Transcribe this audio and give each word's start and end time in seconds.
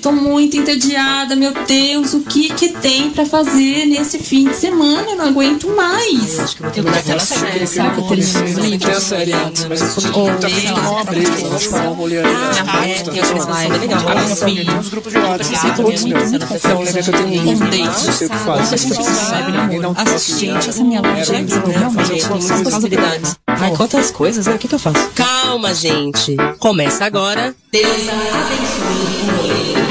tô 0.00 0.12
muito 0.12 0.56
entediada, 0.56 1.36
meu 1.36 1.52
Deus, 1.66 2.14
o 2.14 2.20
que 2.20 2.52
que 2.54 2.70
tem 2.70 3.10
pra 3.10 3.24
fazer 3.26 3.86
nesse 3.86 4.18
fim 4.18 4.48
de 4.48 4.56
semana? 4.56 5.10
Eu 5.10 5.16
não 5.16 5.26
aguento 5.26 5.68
mais. 5.68 6.38
Eu 6.38 6.44
acho 6.44 6.56
que 6.56 6.62
eu 6.62 6.64
vou 6.64 6.72
terminar 6.72 6.98
aquela 6.98 7.18
série, 7.20 7.66
sabe? 7.66 8.00
Eu. 8.00 8.06
Tem 8.78 8.90
a 8.90 9.00
série 9.00 9.32
antes, 9.32 9.66
mas 9.66 9.80
eu 9.82 9.88
break, 11.04 11.26
eu 13.08 13.14
tem 14.66 14.78
uns 14.78 14.88
grupos 14.88 15.12
de 15.12 15.18
WhatsApp. 15.18 15.60
Tenho. 17.70 17.90
Gente, 20.38 20.68
essa 20.70 20.84
minha 20.84 21.00
loja 21.00 21.32
realmente. 21.70 22.24
Ai, 23.46 23.72
quantas 23.76 24.10
coisas, 24.10 24.46
né? 24.46 24.54
O 24.54 24.58
que, 24.58 24.68
que 24.68 24.74
eu 24.74 24.78
faço? 24.78 25.10
Calma, 25.14 25.74
gente. 25.74 26.36
Começa 26.58 27.04
agora. 27.04 27.54
Deus 27.72 28.08
abençoe 28.08 29.86
o 29.86 29.89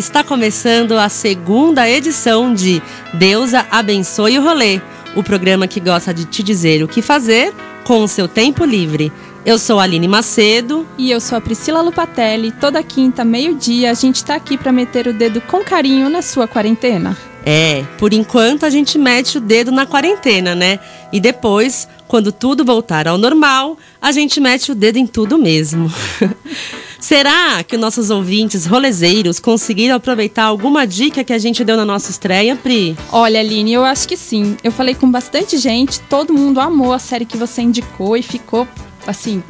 Está 0.00 0.24
começando 0.24 0.92
a 0.92 1.10
segunda 1.10 1.86
edição 1.86 2.54
de 2.54 2.80
Deusa 3.12 3.66
Abençoe 3.70 4.38
o 4.38 4.42
Rolê, 4.42 4.80
o 5.14 5.22
programa 5.22 5.68
que 5.68 5.78
gosta 5.78 6.14
de 6.14 6.24
te 6.24 6.42
dizer 6.42 6.82
o 6.82 6.88
que 6.88 7.02
fazer 7.02 7.52
com 7.84 8.02
o 8.02 8.08
seu 8.08 8.26
tempo 8.26 8.64
livre. 8.64 9.12
Eu 9.44 9.58
sou 9.58 9.78
a 9.78 9.82
Aline 9.82 10.08
Macedo. 10.08 10.88
E 10.96 11.10
eu 11.10 11.20
sou 11.20 11.36
a 11.36 11.40
Priscila 11.40 11.82
Lupatelli. 11.82 12.50
Toda 12.50 12.82
quinta, 12.82 13.26
meio-dia, 13.26 13.90
a 13.90 13.94
gente 13.94 14.24
tá 14.24 14.36
aqui 14.36 14.56
para 14.56 14.72
meter 14.72 15.06
o 15.06 15.12
dedo 15.12 15.38
com 15.42 15.62
carinho 15.62 16.08
na 16.08 16.22
sua 16.22 16.48
quarentena. 16.48 17.14
É, 17.44 17.84
por 17.98 18.14
enquanto 18.14 18.64
a 18.64 18.70
gente 18.70 18.98
mete 18.98 19.36
o 19.36 19.40
dedo 19.40 19.70
na 19.70 19.84
quarentena, 19.84 20.54
né? 20.54 20.78
E 21.12 21.20
depois, 21.20 21.86
quando 22.08 22.32
tudo 22.32 22.64
voltar 22.64 23.06
ao 23.06 23.18
normal, 23.18 23.76
a 24.00 24.12
gente 24.12 24.40
mete 24.40 24.72
o 24.72 24.74
dedo 24.74 24.96
em 24.96 25.06
tudo 25.06 25.36
mesmo. 25.36 25.92
Será 27.00 27.64
que 27.64 27.78
nossos 27.78 28.10
ouvintes 28.10 28.66
rolezeiros 28.66 29.40
conseguiram 29.40 29.96
aproveitar 29.96 30.44
alguma 30.44 30.86
dica 30.86 31.24
que 31.24 31.32
a 31.32 31.38
gente 31.38 31.64
deu 31.64 31.76
na 31.76 31.84
nossa 31.84 32.10
estreia, 32.10 32.54
Pri? 32.54 32.96
Olha, 33.10 33.40
Aline, 33.40 33.72
eu 33.72 33.84
acho 33.84 34.06
que 34.06 34.18
sim. 34.18 34.56
Eu 34.62 34.70
falei 34.70 34.94
com 34.94 35.10
bastante 35.10 35.56
gente, 35.56 35.98
todo 36.00 36.34
mundo 36.34 36.60
amou 36.60 36.92
a 36.92 36.98
série 36.98 37.24
que 37.24 37.38
você 37.38 37.62
indicou 37.62 38.18
e 38.18 38.22
ficou, 38.22 38.68
assim, 39.06 39.42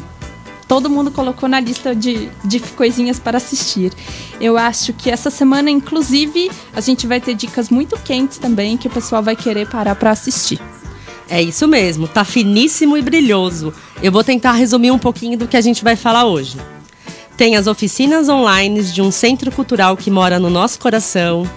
todo 0.69 0.89
mundo 0.89 1.11
colocou 1.11 1.48
na 1.48 1.59
lista 1.59 1.93
de, 1.93 2.31
de 2.45 2.61
coisinhas 2.61 3.19
para 3.19 3.39
assistir. 3.39 3.93
Eu 4.41 4.56
acho 4.56 4.93
que 4.93 5.11
essa 5.11 5.28
semana, 5.28 5.69
inclusive, 5.69 6.48
a 6.73 6.81
gente 6.81 7.05
vai 7.09 7.21
ter 7.21 7.34
dicas 7.34 7.69
muito 7.69 7.98
quentes 7.98 8.39
também 8.39 8.77
que 8.77 8.87
o 8.87 8.91
pessoal 8.91 9.25
vai 9.25 9.34
querer 9.34 9.69
parar 9.69 9.97
para 9.97 10.12
assistir. 10.12 10.61
É 11.28 11.43
isso 11.43 11.67
mesmo, 11.67 12.06
tá 12.06 12.25
finíssimo 12.25 12.97
e 12.97 13.03
brilhoso. 13.03 13.75
Eu 14.01 14.12
vou 14.12 14.23
tentar 14.23 14.53
resumir 14.53 14.93
um 14.93 14.98
pouquinho 14.98 15.37
do 15.37 15.48
que 15.48 15.56
a 15.56 15.61
gente 15.61 15.83
vai 15.83 15.97
falar 15.97 16.27
hoje. 16.27 16.56
Tem 17.41 17.57
as 17.57 17.67
oficinas 17.67 18.29
online 18.29 18.83
de 18.83 19.01
um 19.01 19.11
centro 19.11 19.51
cultural 19.51 19.97
que 19.97 20.11
mora 20.11 20.39
no 20.39 20.51
nosso 20.51 20.79
coração. 20.79 21.51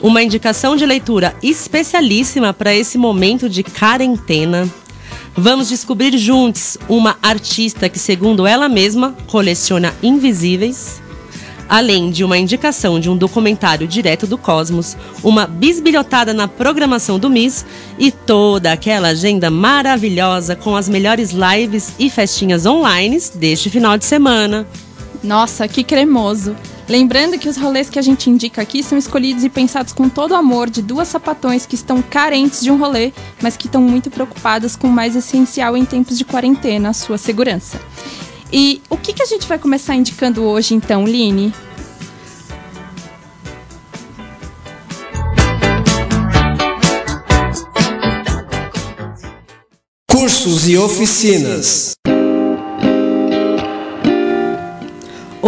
Uma 0.00 0.22
indicação 0.22 0.74
de 0.74 0.86
leitura 0.86 1.36
especialíssima 1.42 2.54
para 2.54 2.74
esse 2.74 2.96
momento 2.96 3.46
de 3.46 3.62
quarentena. 3.62 4.66
Vamos 5.36 5.68
descobrir 5.68 6.16
juntos 6.16 6.78
uma 6.88 7.18
artista 7.22 7.90
que, 7.90 7.98
segundo 7.98 8.46
ela 8.46 8.70
mesma, 8.70 9.14
coleciona 9.26 9.94
invisíveis. 10.02 11.02
Além 11.68 12.10
de 12.10 12.24
uma 12.24 12.38
indicação 12.38 12.98
de 12.98 13.10
um 13.10 13.16
documentário 13.16 13.86
direto 13.86 14.26
do 14.26 14.38
Cosmos, 14.38 14.96
uma 15.22 15.46
bisbilhotada 15.46 16.32
na 16.32 16.48
programação 16.48 17.18
do 17.18 17.28
MIS 17.28 17.66
e 17.98 18.10
toda 18.10 18.72
aquela 18.72 19.08
agenda 19.08 19.50
maravilhosa 19.50 20.56
com 20.56 20.74
as 20.74 20.88
melhores 20.88 21.32
lives 21.32 21.92
e 21.98 22.08
festinhas 22.08 22.64
online 22.64 23.20
deste 23.34 23.68
final 23.68 23.98
de 23.98 24.06
semana. 24.06 24.66
Nossa, 25.22 25.66
que 25.66 25.82
cremoso! 25.82 26.54
Lembrando 26.88 27.38
que 27.38 27.48
os 27.48 27.56
rolês 27.56 27.90
que 27.90 27.98
a 27.98 28.02
gente 28.02 28.30
indica 28.30 28.62
aqui 28.62 28.82
são 28.82 28.96
escolhidos 28.96 29.44
e 29.44 29.50
pensados 29.50 29.92
com 29.92 30.08
todo 30.08 30.30
o 30.30 30.36
amor 30.36 30.70
de 30.70 30.80
duas 30.80 31.08
sapatões 31.08 31.66
que 31.66 31.74
estão 31.74 32.00
carentes 32.00 32.62
de 32.62 32.70
um 32.70 32.78
rolê, 32.78 33.12
mas 33.42 33.56
que 33.56 33.66
estão 33.66 33.82
muito 33.82 34.10
preocupadas 34.10 34.74
com 34.74 34.88
o 34.88 34.92
mais 34.92 35.14
essencial 35.14 35.76
em 35.76 35.84
tempos 35.84 36.16
de 36.16 36.24
quarentena, 36.24 36.88
a 36.90 36.94
sua 36.94 37.18
segurança. 37.18 37.78
E 38.50 38.80
o 38.88 38.96
que, 38.96 39.12
que 39.12 39.22
a 39.22 39.26
gente 39.26 39.46
vai 39.46 39.58
começar 39.58 39.94
indicando 39.94 40.42
hoje, 40.44 40.74
então, 40.74 41.06
Line? 41.06 41.52
Cursos 50.10 50.68
e 50.68 50.78
oficinas. 50.78 51.94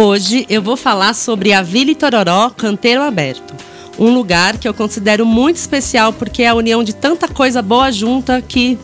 Hoje 0.03 0.47
eu 0.49 0.63
vou 0.63 0.75
falar 0.75 1.13
sobre 1.13 1.53
a 1.53 1.61
Vila 1.61 1.91
Itororó 1.91 2.49
Canteiro 2.49 3.03
Aberto. 3.03 3.53
Um 3.99 4.11
lugar 4.11 4.57
que 4.57 4.67
eu 4.67 4.73
considero 4.73 5.27
muito 5.27 5.57
especial 5.57 6.11
porque 6.11 6.41
é 6.41 6.47
a 6.47 6.55
união 6.55 6.83
de 6.83 6.91
tanta 6.91 7.27
coisa 7.27 7.61
boa 7.61 7.91
junta 7.91 8.41
que, 8.41 8.79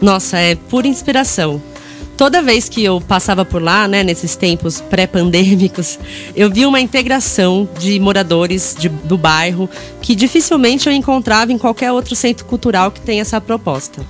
nossa, 0.00 0.38
é 0.38 0.54
pura 0.54 0.88
inspiração. 0.88 1.62
Toda 2.16 2.40
vez 2.40 2.70
que 2.70 2.82
eu 2.82 3.02
passava 3.02 3.44
por 3.44 3.60
lá, 3.60 3.86
né, 3.86 4.02
nesses 4.02 4.34
tempos 4.34 4.80
pré-pandêmicos, 4.80 5.98
eu 6.34 6.50
vi 6.50 6.64
uma 6.64 6.80
integração 6.80 7.68
de 7.78 8.00
moradores 8.00 8.74
de, 8.78 8.88
do 8.88 9.18
bairro 9.18 9.68
que 10.00 10.14
dificilmente 10.14 10.88
eu 10.88 10.94
encontrava 10.94 11.52
em 11.52 11.58
qualquer 11.58 11.92
outro 11.92 12.16
centro 12.16 12.46
cultural 12.46 12.90
que 12.90 13.02
tenha 13.02 13.20
essa 13.20 13.42
proposta. 13.42 14.02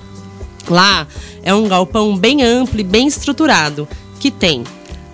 Lá 0.71 1.09
é 1.43 1.53
um 1.53 1.67
galpão 1.67 2.17
bem 2.17 2.45
amplo 2.45 2.79
e 2.79 2.85
bem 2.85 3.09
estruturado, 3.09 3.89
que 4.21 4.31
tem 4.31 4.63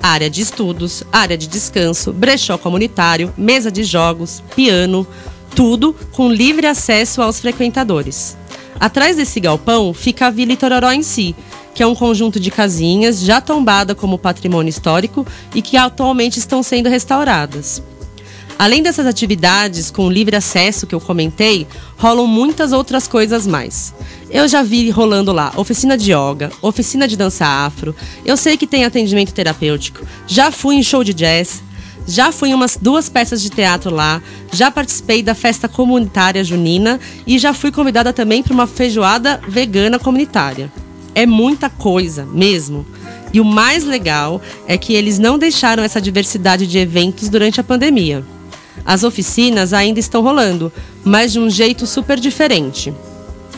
área 0.03 0.31
de 0.31 0.41
estudos, 0.41 1.03
área 1.12 1.36
de 1.36 1.47
descanso, 1.47 2.12
brechó 2.12 2.56
comunitário, 2.59 3.32
mesa 3.36 3.70
de 3.70 3.84
jogos, 3.84 4.42
piano, 4.54 5.06
tudo 5.54 5.94
com 6.12 6.32
livre 6.32 6.66
acesso 6.66 7.22
aos 7.22 7.41
frequentadores. 7.41 8.37
Atrás 8.78 9.16
desse 9.16 9.41
galpão 9.41 9.92
fica 9.92 10.26
a 10.26 10.31
Vila 10.31 10.53
Itororó 10.53 10.92
em 10.92 11.03
si, 11.03 11.34
que 11.75 11.82
é 11.82 11.87
um 11.87 11.94
conjunto 11.94 12.38
de 12.41 12.50
casinhas 12.50 13.20
já 13.20 13.41
tombada 13.41 13.94
como 13.94 14.19
patrimônio 14.19 14.70
histórico 14.70 15.26
e 15.54 15.62
que 15.62 15.76
atualmente 15.76 16.38
estão 16.38 16.62
sendo 16.62 16.88
restauradas. 16.88 17.82
Além 18.58 18.82
dessas 18.82 19.06
atividades 19.06 19.88
com 19.88 20.10
livre 20.10 20.34
acesso 20.34 20.87
que 20.87 20.94
eu 20.94 21.00
comentei, 21.00 21.66
rolam 21.97 22.26
muitas 22.26 22.72
outras 22.72 23.06
coisas 23.06 23.47
mais. 23.47 23.94
Eu 24.31 24.47
já 24.47 24.62
vi 24.62 24.91
rolando 24.91 25.33
lá 25.33 25.53
oficina 25.56 25.97
de 25.97 26.12
yoga, 26.12 26.53
oficina 26.61 27.09
de 27.09 27.16
dança 27.16 27.47
afro, 27.47 27.97
eu 28.27 28.37
sei 28.37 28.59
que 28.59 28.66
tem 28.66 28.84
atendimento 28.84 29.33
terapêutico, 29.33 30.06
já 30.27 30.50
fui 30.50 30.75
em 30.75 30.83
show 30.83 31.03
de 31.03 31.15
jazz, 31.15 31.62
já 32.06 32.31
fui 32.31 32.50
em 32.50 32.55
umas 32.55 32.77
duas 32.81 33.09
peças 33.09 33.41
de 33.41 33.49
teatro 33.49 33.91
lá, 33.94 34.22
já 34.53 34.71
participei 34.71 35.22
da 35.22 35.34
festa 35.34 35.67
comunitária 35.67 36.44
junina 36.44 37.00
e 37.27 37.38
já 37.38 37.55
fui 37.55 37.72
convidada 37.72 38.12
também 38.12 38.43
para 38.43 38.53
uma 38.53 38.67
feijoada 38.67 39.41
vegana 39.49 39.99
comunitária. 39.99 40.71
É 41.15 41.25
muita 41.25 41.71
coisa, 41.71 42.27
mesmo. 42.27 42.87
E 43.33 43.41
o 43.41 43.44
mais 43.44 43.84
legal 43.84 44.41
é 44.67 44.77
que 44.77 44.93
eles 44.93 45.19
não 45.19 45.38
deixaram 45.38 45.83
essa 45.83 46.00
diversidade 46.00 46.67
de 46.67 46.78
eventos 46.78 47.28
durante 47.28 47.61
a 47.61 47.65
pandemia. 47.65 48.25
As 48.84 49.05
oficinas 49.05 49.72
ainda 49.72 50.00
estão 50.00 50.22
rolando, 50.22 50.72
mas 51.05 51.33
de 51.33 51.38
um 51.38 51.50
jeito 51.50 51.87
super 51.87 52.21
diferente. 52.21 52.93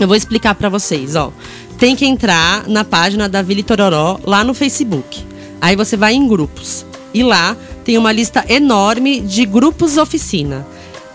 Eu 0.01 0.09
vou 0.09 0.17
explicar 0.17 0.55
para 0.55 0.71
vocês, 0.71 1.15
ó. 1.15 1.31
Tem 1.79 1.95
que 1.95 2.07
entrar 2.07 2.67
na 2.67 2.85
página 2.85 3.29
da 3.29 3.43
Vila 3.43 3.63
Tororó 3.63 4.19
lá 4.25 4.43
no 4.43 4.55
Facebook. 4.55 5.23
Aí 5.61 5.77
você 5.77 5.95
vai 5.95 6.15
em 6.15 6.27
grupos. 6.27 6.87
E 7.13 7.23
lá 7.23 7.55
tem 7.85 7.99
uma 7.99 8.11
lista 8.11 8.43
enorme 8.49 9.21
de 9.21 9.45
grupos 9.45 9.99
oficina. 9.99 10.67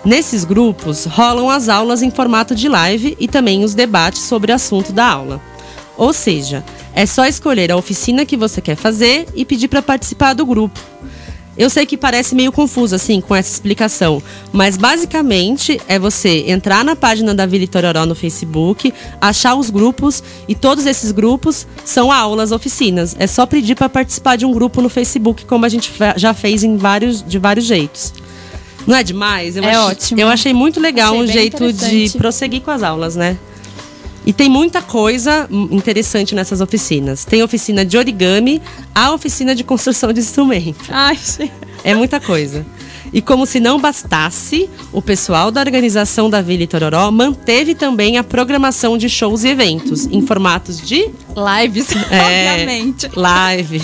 Nesses 0.03 0.43
grupos 0.43 1.05
rolam 1.05 1.49
as 1.49 1.67
aulas 1.67 2.03
em 2.03 2.11
formato 2.11 2.53
de 2.53 2.69
live 2.69 3.17
e 3.19 3.27
também 3.27 3.63
os 3.63 3.73
debates 3.73 4.21
sobre 4.21 4.51
o 4.51 4.55
assunto 4.55 4.93
da 4.93 5.07
aula. 5.07 5.41
Ou 5.97 6.13
seja, 6.13 6.63
é 6.93 7.07
só 7.07 7.25
escolher 7.25 7.71
a 7.71 7.77
oficina 7.77 8.23
que 8.23 8.37
você 8.37 8.61
quer 8.61 8.75
fazer 8.75 9.25
e 9.33 9.43
pedir 9.43 9.67
para 9.67 9.81
participar 9.81 10.33
do 10.33 10.45
grupo. 10.45 10.79
Eu 11.57 11.69
sei 11.69 11.85
que 11.85 11.95
parece 11.95 12.35
meio 12.35 12.51
confuso 12.51 12.95
assim 12.95 13.21
com 13.21 13.33
essa 13.33 13.51
explicação, 13.51 14.21
mas 14.51 14.75
basicamente 14.75 15.79
é 15.87 15.97
você 15.97 16.43
entrar 16.47 16.83
na 16.83 16.95
página 16.95 17.33
da 17.33 17.45
Vila 17.45 17.63
Itororó 17.63 18.05
no 18.05 18.13
Facebook, 18.13 18.93
achar 19.21 19.55
os 19.55 19.69
grupos 19.69 20.21
e 20.47 20.55
todos 20.55 20.85
esses 20.85 21.11
grupos 21.11 21.65
são 21.85 22.11
aulas, 22.11 22.51
oficinas. 22.51 23.15
É 23.17 23.25
só 23.25 23.45
pedir 23.45 23.75
para 23.75 23.87
participar 23.87 24.35
de 24.35 24.45
um 24.45 24.51
grupo 24.51 24.81
no 24.81 24.89
Facebook, 24.89 25.45
como 25.45 25.65
a 25.65 25.69
gente 25.69 25.91
já 26.17 26.33
fez 26.33 26.63
em 26.63 26.75
vários, 26.75 27.23
de 27.23 27.39
vários 27.39 27.65
jeitos. 27.65 28.13
Não 28.85 28.95
é 28.95 29.03
demais? 29.03 29.55
Eu 29.55 29.63
É 29.63 29.69
achei, 29.69 29.79
ótimo. 29.79 30.21
Eu 30.21 30.27
achei 30.27 30.53
muito 30.53 30.79
legal 30.79 31.13
Achei 31.13 31.23
um 31.23 31.27
jeito 31.27 31.73
de 31.73 32.11
prosseguir 32.17 32.61
com 32.61 32.71
as 32.71 32.83
aulas, 32.83 33.15
né? 33.15 33.37
E 34.25 34.33
tem 34.33 34.49
muita 34.49 34.81
coisa 34.81 35.47
interessante 35.69 36.33
nessas 36.33 36.59
oficinas. 36.59 37.23
Tem 37.25 37.43
oficina 37.43 37.85
de 37.85 37.97
origami, 37.97 38.61
a 38.93 39.13
oficina 39.13 39.53
de 39.53 39.63
construção 39.63 40.11
de 40.11 40.19
instrumentos. 40.19 40.87
Ai, 40.89 41.15
gente. 41.15 41.51
É 41.83 41.93
muita 41.93 42.19
coisa. 42.19 42.65
E 43.13 43.21
como 43.21 43.45
se 43.45 43.59
não 43.59 43.79
bastasse, 43.79 44.67
o 44.91 45.01
pessoal 45.01 45.51
da 45.51 45.61
organização 45.61 46.29
da 46.29 46.41
Vila 46.41 46.63
Itororó 46.63 47.11
manteve 47.11 47.75
também 47.75 48.17
a 48.17 48.23
programação 48.23 48.97
de 48.97 49.07
shows 49.07 49.43
e 49.43 49.49
eventos 49.49 50.05
em 50.07 50.25
formatos 50.25 50.81
de 50.81 51.09
Lives, 51.35 51.87
É, 52.09 52.51
obviamente. 52.51 53.09
Live. 53.15 53.81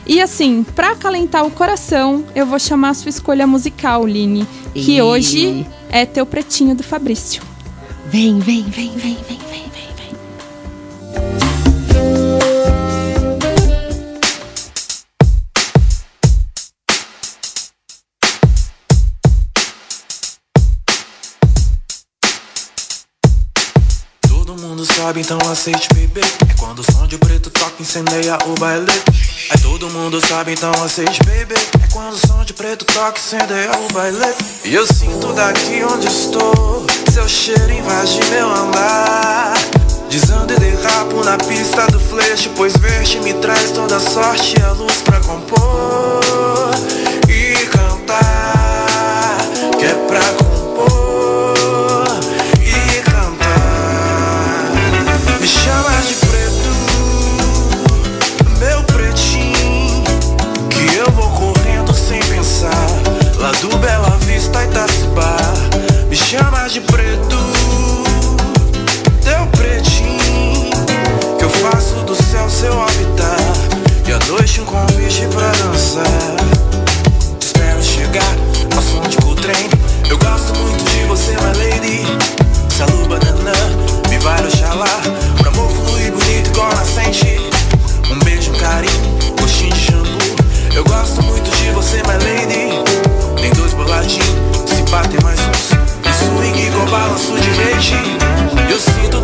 E 0.05 0.21
assim, 0.21 0.63
para 0.75 0.91
acalentar 0.91 1.43
o 1.43 1.49
coração, 1.49 2.23
eu 2.35 2.45
vou 2.45 2.59
chamar 2.59 2.89
a 2.89 2.93
sua 2.93 3.09
escolha 3.09 3.47
musical, 3.47 4.05
Line, 4.05 4.47
que 4.75 4.97
Ih. 4.97 5.01
hoje 5.01 5.65
é 5.89 6.05
Teu 6.05 6.27
Pretinho 6.27 6.75
do 6.75 6.83
Fabrício. 6.83 7.41
Vem, 8.05 8.37
vem, 8.37 8.61
vem, 8.61 8.91
vem, 8.91 9.17
vem, 9.27 9.39
vem, 9.49 9.49
vem, 9.49 9.65
vem. 11.39 11.46
Sabe, 24.97 25.21
então 25.21 25.37
aceite, 25.51 25.87
bebê. 25.93 26.21
É 26.21 26.53
quando 26.57 26.79
o 26.79 26.91
som 26.91 27.05
de 27.05 27.19
preto 27.19 27.51
toca, 27.51 27.75
incendeia 27.79 28.37
o 28.47 28.59
baile. 28.59 28.87
Todo 29.61 29.89
mundo 29.91 30.19
sabe, 30.27 30.53
então 30.53 30.71
aceite, 30.83 31.19
bebê. 31.23 31.53
É 31.53 31.87
quando 31.93 32.13
o 32.13 32.27
som 32.27 32.43
de 32.43 32.53
preto 32.53 32.83
toca, 32.83 33.19
incendeia 33.19 33.71
o 33.77 33.93
baile. 33.93 34.17
E 34.65 34.73
eu 34.73 34.87
sinto 34.87 35.33
daqui 35.33 35.83
onde 35.83 36.07
estou. 36.07 36.85
Seu 37.13 37.27
cheiro 37.29 37.71
invade 37.71 38.19
meu 38.31 38.49
andar. 38.51 39.53
Desando 40.09 40.53
e 40.53 40.59
derrapo 40.59 41.23
na 41.23 41.37
pista 41.37 41.85
do 41.87 41.99
flash. 41.99 42.49
Pois 42.55 42.75
verte 42.77 43.19
me 43.19 43.35
traz 43.35 43.71
toda 43.71 43.97
a 43.97 43.99
sorte 43.99 44.55
e 44.59 44.63
a 44.63 44.71
luz 44.71 45.01
pra 45.03 45.19
compor. 45.19 46.71
E 47.29 47.67
cantar. 47.67 48.76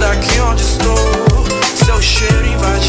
Daqui 0.03 0.39
onde 0.41 0.61
estou. 0.61 0.95
Seu 1.85 2.01
cheiro 2.01 2.45
invade 2.45 2.82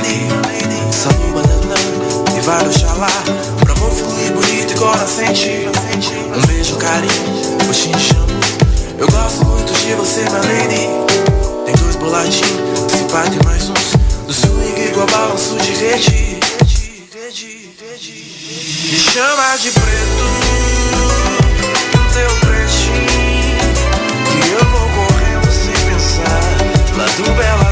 lady 0.00 0.92
Salu 0.92 1.32
banana 1.32 1.74
e 2.36 2.40
vários 2.40 2.76
xalá. 2.76 3.08
Pra 3.60 3.72
amor 3.74 3.90
fluir 3.90 4.32
bonito 4.32 4.74
igual 4.74 4.96
nascente 4.96 5.68
Um 6.34 6.46
beijo, 6.46 6.76
carinho, 6.76 7.58
coxinha 7.66 7.96
de 7.96 8.04
shampoo 8.04 8.34
Eu 8.98 9.06
gosto 9.08 9.44
muito 9.44 9.72
de 9.72 9.94
você, 9.94 10.20
minha 10.22 10.38
lady. 10.38 10.88
Tem 11.66 11.74
dois 11.76 11.96
boladinhos, 11.96 12.50
se 12.90 13.04
tem 13.30 13.40
mais 13.44 13.70
uns. 13.70 13.94
Do 14.26 14.32
swing 14.32 14.88
igual 14.88 15.06
balanço 15.06 15.54
de 15.56 15.72
rede 15.72 16.38
Me 18.90 18.98
chama 18.98 19.56
de 19.56 19.70
preto 19.70 20.26
Teu 22.14 22.30
pretinho 22.40 23.58
Que 24.24 24.38
eu 24.50 24.64
vou 24.70 24.88
correndo 24.88 25.48
sem 25.52 25.74
pensar. 25.90 26.42
Lá 26.96 27.06
do 27.16 27.30
Bela 27.36 27.63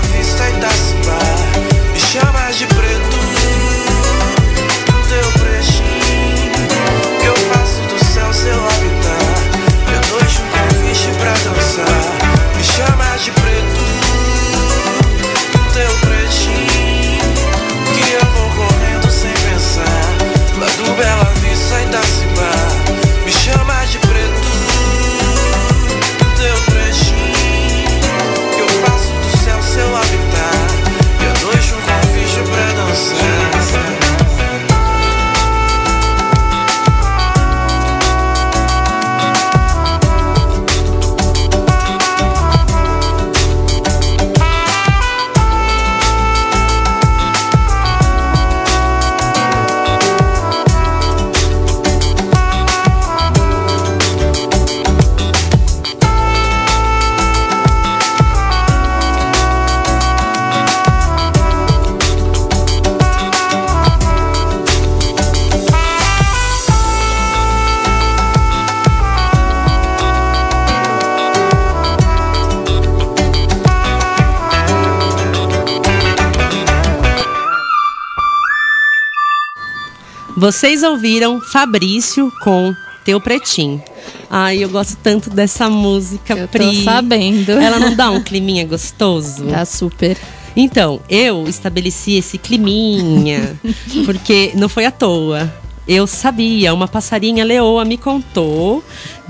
Vocês 80.43 80.83
ouviram 80.83 81.41
Fabrício 81.41 82.29
com 82.43 82.75
Teu 83.05 83.21
Pretinho. 83.21 83.81
Ai, 84.29 84.59
eu 84.59 84.69
gosto 84.69 84.99
tanto 85.01 85.31
dessa 85.31 85.71
música, 85.71 86.35
Eu 86.35 86.49
tô 86.49 86.59
Pri. 86.59 86.83
sabendo. 86.83 87.53
Ela 87.53 87.79
não 87.79 87.95
dá 87.95 88.11
um 88.11 88.19
climinha 88.25 88.67
gostoso? 88.67 89.45
Tá 89.45 89.65
super. 89.65 90.17
Então, 90.57 91.01
eu 91.09 91.47
estabeleci 91.47 92.17
esse 92.17 92.39
climinha, 92.39 93.57
porque 94.05 94.51
não 94.57 94.69
foi 94.69 94.85
à 94.85 94.91
toa. 94.91 95.49
Eu 95.87 96.09
sabia, 96.09 96.75
uma 96.75 96.89
passarinha 96.89 97.45
leoa 97.45 97.85
me 97.85 97.97
contou 97.97 98.83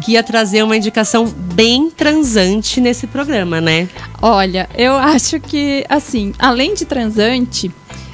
que 0.02 0.12
ia 0.12 0.22
trazer 0.22 0.62
uma 0.62 0.78
indicação 0.78 1.26
bem 1.26 1.90
transante 1.90 2.80
nesse 2.80 3.06
programa, 3.06 3.60
né? 3.60 3.86
Olha, 4.22 4.66
eu 4.74 4.94
acho 4.94 5.38
que, 5.40 5.84
assim, 5.90 6.32
além 6.38 6.72
de 6.72 6.86
transante, 6.86 7.70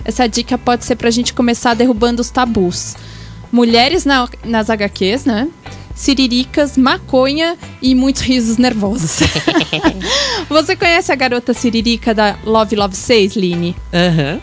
essa 0.09 0.27
dica 0.27 0.57
pode 0.57 0.87
ser 0.87 0.97
pra 0.97 1.11
gente 1.11 1.35
começar 1.35 1.75
derrubando 1.75 2.23
os 2.23 2.31
tabus. 2.31 2.97
Mulheres 3.53 4.07
na- 4.07 4.27
nas 4.43 4.71
HQs, 4.71 5.27
né? 5.27 5.49
Siriricas, 5.95 6.79
maconha 6.79 7.59
e 7.83 7.95
muitos 7.95 8.23
risos 8.23 8.57
nervosos. 8.57 9.19
Você 10.49 10.75
conhece 10.75 11.13
a 11.13 11.15
garota 11.15 11.53
siririca 11.53 12.15
da 12.15 12.39
Love 12.43 12.75
Love 12.75 12.97
6, 12.97 13.37
Line? 13.37 13.77
Aham. 13.93 14.41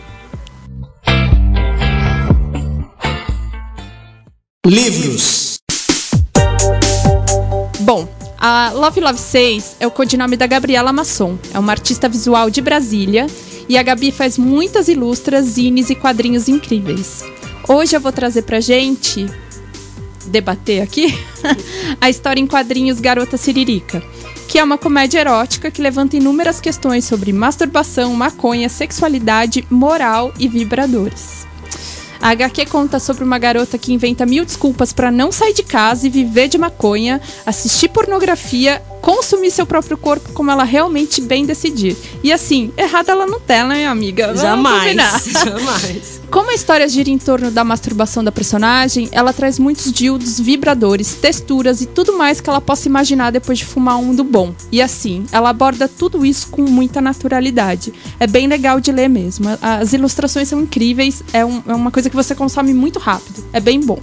Livros. 4.64 5.58
Bom, 7.80 8.08
a 8.38 8.70
Love 8.72 9.00
Love 9.00 9.18
6 9.18 9.76
é 9.80 9.86
o 9.86 9.90
codinome 9.90 10.36
da 10.36 10.46
Gabriela 10.46 10.92
Masson. 10.92 11.36
É 11.54 11.58
uma 11.58 11.72
artista 11.72 12.08
visual 12.08 12.50
de 12.50 12.60
Brasília. 12.60 13.26
E 13.68 13.76
a 13.76 13.82
Gabi 13.82 14.12
faz 14.12 14.38
muitas 14.38 14.88
ilustras, 14.88 15.44
zines 15.46 15.90
e 15.90 15.94
quadrinhos 15.94 16.48
incríveis. 16.48 17.24
Hoje 17.68 17.96
eu 17.96 18.00
vou 18.00 18.12
trazer 18.12 18.42
pra 18.42 18.60
gente 18.60 19.26
debater 20.26 20.82
aqui 20.82 21.16
a 22.00 22.08
história 22.08 22.40
em 22.40 22.46
quadrinhos 22.46 23.00
Garota 23.00 23.36
Siririca, 23.36 24.02
que 24.48 24.58
é 24.58 24.64
uma 24.64 24.78
comédia 24.78 25.20
erótica 25.20 25.70
que 25.70 25.82
levanta 25.82 26.16
inúmeras 26.16 26.60
questões 26.60 27.04
sobre 27.04 27.32
masturbação, 27.32 28.14
maconha, 28.14 28.68
sexualidade, 28.68 29.66
moral 29.68 30.32
e 30.38 30.46
vibradores. 30.46 31.46
A 32.20 32.30
HQ 32.30 32.66
conta 32.66 32.98
sobre 32.98 33.24
uma 33.24 33.38
garota 33.38 33.78
que 33.78 33.92
inventa 33.92 34.24
mil 34.24 34.44
desculpas 34.44 34.92
pra 34.92 35.10
não 35.10 35.30
sair 35.30 35.52
de 35.52 35.62
casa 35.62 36.06
e 36.06 36.10
viver 36.10 36.48
de 36.48 36.56
maconha, 36.56 37.20
assistir 37.44 37.88
pornografia, 37.88 38.82
consumir 39.06 39.52
seu 39.52 39.64
próprio 39.64 39.96
corpo 39.96 40.32
como 40.32 40.50
ela 40.50 40.64
realmente 40.64 41.20
bem 41.20 41.46
decidir. 41.46 41.96
E 42.24 42.32
assim, 42.32 42.72
errada 42.76 43.12
ela 43.12 43.24
não 43.24 43.38
tá, 43.38 43.64
né, 43.64 43.76
minha 43.76 43.90
amiga? 43.92 44.26
Vamos 44.26 44.40
Jamais. 44.42 44.82
combinar. 44.82 45.22
Jamais. 45.44 46.20
Como 46.28 46.50
a 46.50 46.54
história 46.54 46.88
gira 46.88 47.08
em 47.08 47.16
torno 47.16 47.52
da 47.52 47.62
masturbação 47.62 48.24
da 48.24 48.32
personagem, 48.32 49.08
ela 49.12 49.32
traz 49.32 49.60
muitos 49.60 49.92
dildos, 49.92 50.40
vibradores, 50.40 51.14
texturas 51.14 51.80
e 51.80 51.86
tudo 51.86 52.18
mais 52.18 52.40
que 52.40 52.50
ela 52.50 52.60
possa 52.60 52.88
imaginar 52.88 53.30
depois 53.30 53.58
de 53.58 53.64
fumar 53.64 53.96
um 53.96 54.12
do 54.12 54.24
bom. 54.24 54.52
E 54.72 54.82
assim, 54.82 55.24
ela 55.30 55.50
aborda 55.50 55.86
tudo 55.86 56.26
isso 56.26 56.48
com 56.48 56.62
muita 56.62 57.00
naturalidade. 57.00 57.94
É 58.18 58.26
bem 58.26 58.48
legal 58.48 58.80
de 58.80 58.90
ler 58.90 59.08
mesmo. 59.08 59.46
As 59.62 59.92
ilustrações 59.92 60.48
são 60.48 60.60
incríveis, 60.62 61.22
é, 61.32 61.44
um- 61.44 61.62
é 61.68 61.74
uma 61.76 61.92
coisa 61.92 62.10
que 62.10 62.16
você 62.16 62.34
consome 62.34 62.74
muito 62.74 62.98
rápido. 62.98 63.44
É 63.52 63.60
bem 63.60 63.78
bom. 63.80 64.00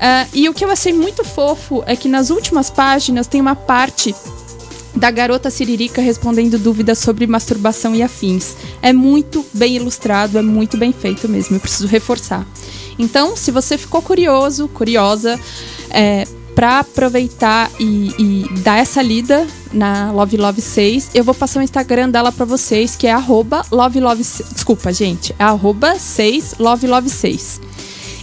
Ah, 0.00 0.26
e 0.32 0.48
o 0.48 0.54
que 0.54 0.64
eu 0.64 0.70
achei 0.70 0.92
muito 0.92 1.24
fofo 1.24 1.82
é 1.86 1.96
que 1.96 2.08
nas 2.08 2.30
últimas 2.30 2.70
páginas 2.70 3.26
tem 3.26 3.40
uma 3.40 3.56
parte 3.56 4.14
da 4.94 5.10
garota 5.10 5.50
siririca 5.50 6.00
respondendo 6.02 6.58
dúvidas 6.58 6.98
sobre 6.98 7.26
masturbação 7.26 7.94
e 7.94 8.02
afins. 8.02 8.54
É 8.82 8.92
muito 8.92 9.44
bem 9.52 9.76
ilustrado, 9.76 10.38
é 10.38 10.42
muito 10.42 10.76
bem 10.76 10.92
feito 10.92 11.28
mesmo, 11.28 11.56
eu 11.56 11.60
preciso 11.60 11.86
reforçar. 11.86 12.46
Então, 12.98 13.36
se 13.36 13.50
você 13.50 13.78
ficou 13.78 14.02
curioso, 14.02 14.66
curiosa, 14.68 15.38
é, 15.90 16.26
para 16.54 16.80
aproveitar 16.80 17.70
e, 17.78 18.12
e 18.18 18.60
dar 18.62 18.78
essa 18.78 19.00
lida 19.00 19.46
na 19.72 20.10
Love 20.10 20.36
Love 20.36 20.60
6, 20.60 21.10
eu 21.14 21.22
vou 21.22 21.34
passar 21.34 21.60
o 21.60 21.62
Instagram 21.62 22.10
dela 22.10 22.32
para 22.32 22.44
vocês, 22.44 22.96
que 22.96 23.06
é 23.06 23.12
arroba 23.12 23.64
Love 23.70 24.00
Love... 24.00 24.24
Desculpa, 24.52 24.92
gente, 24.92 25.32
é 25.38 25.44
arroba 25.44 25.96
6 25.96 26.56
Love 26.58 26.88
Love 26.88 27.08
6. 27.08 27.60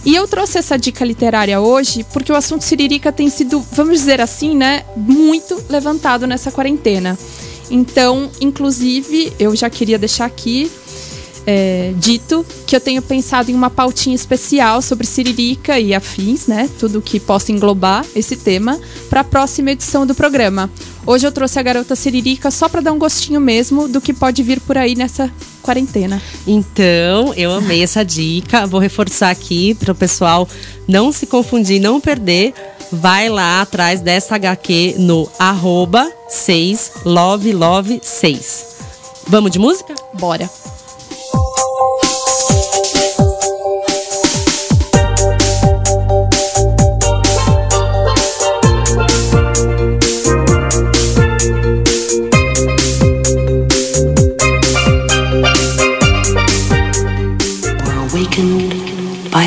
E 0.06 0.14
eu 0.14 0.28
trouxe 0.28 0.56
essa 0.56 0.78
dica 0.78 1.04
literária 1.04 1.60
hoje 1.60 2.06
porque 2.12 2.30
o 2.30 2.36
assunto 2.36 2.62
Siririca 2.62 3.10
tem 3.10 3.28
sido, 3.28 3.60
vamos 3.72 3.98
dizer 3.98 4.20
assim, 4.20 4.54
né, 4.54 4.84
muito 4.96 5.60
levantado 5.68 6.28
nessa 6.28 6.52
quarentena. 6.52 7.18
Então, 7.68 8.30
inclusive, 8.40 9.32
eu 9.36 9.56
já 9.56 9.68
queria 9.68 9.98
deixar 9.98 10.26
aqui 10.26 10.70
é, 11.46 11.92
dito 11.96 12.44
que 12.66 12.74
eu 12.74 12.80
tenho 12.80 13.00
pensado 13.00 13.50
em 13.50 13.54
uma 13.54 13.70
pautinha 13.70 14.16
especial 14.16 14.82
sobre 14.82 15.06
Siririca 15.06 15.78
e 15.78 15.94
afins, 15.94 16.46
né? 16.48 16.68
Tudo 16.78 17.00
que 17.00 17.20
possa 17.20 17.52
englobar 17.52 18.04
esse 18.14 18.36
tema, 18.36 18.78
para 19.08 19.20
a 19.20 19.24
próxima 19.24 19.70
edição 19.70 20.04
do 20.04 20.14
programa. 20.14 20.68
Hoje 21.06 21.24
eu 21.24 21.30
trouxe 21.30 21.58
a 21.58 21.62
garota 21.62 21.94
Siririca 21.94 22.50
só 22.50 22.68
para 22.68 22.80
dar 22.80 22.92
um 22.92 22.98
gostinho 22.98 23.40
mesmo 23.40 23.86
do 23.86 24.00
que 24.00 24.12
pode 24.12 24.42
vir 24.42 24.60
por 24.60 24.76
aí 24.76 24.96
nessa 24.96 25.30
quarentena. 25.62 26.20
Então, 26.46 27.32
eu 27.34 27.52
amei 27.52 27.82
essa 27.82 28.04
dica. 28.04 28.66
Vou 28.66 28.80
reforçar 28.80 29.30
aqui 29.30 29.74
para 29.74 29.92
o 29.92 29.94
pessoal 29.94 30.48
não 30.88 31.12
se 31.12 31.26
confundir, 31.26 31.80
não 31.80 32.00
perder. 32.00 32.52
Vai 32.90 33.28
lá 33.28 33.62
atrás 33.62 34.00
dessa 34.00 34.34
HQ 34.34 34.96
no 34.98 35.28
arroba 35.38 36.10
6 36.28 36.92
love 37.04 37.52
love 37.52 38.00
6. 38.02 38.66
Vamos 39.28 39.50
de 39.50 39.58
música? 39.58 39.94
Bora! 40.14 40.48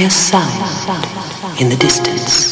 A 0.10 0.12
sound 0.12 1.62
in 1.62 1.70
the 1.70 1.78
distance. 1.78 2.49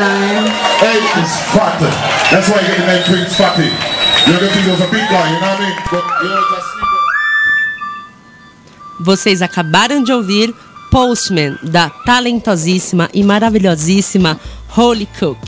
Nine. 0.00 0.46
Eight 0.82 1.06
is 1.22 1.32
fat. 1.52 1.78
That's 2.30 2.48
why 2.48 2.60
you 2.60 2.68
get 2.68 2.78
the 2.78 3.16
name 3.16 3.26
Fatty. 3.30 3.70
You're 4.26 4.38
gonna 4.38 4.52
think 4.52 4.66
a 4.68 4.90
big 4.90 5.06
guy, 5.08 5.26
you 5.32 5.40
know 5.40 5.48
what 5.48 5.60
I 5.60 5.64
mean? 5.64 5.76
But 5.90 6.04
you're 6.22 6.46
just. 6.50 6.72
Vocês 9.00 9.42
acabaram 9.42 10.02
de 10.02 10.12
ouvir 10.12 10.54
Postman, 10.90 11.58
da 11.62 11.90
talentosíssima 11.90 13.08
e 13.12 13.24
maravilhosíssima 13.24 14.38
Holy 14.76 15.08
Cook. 15.18 15.38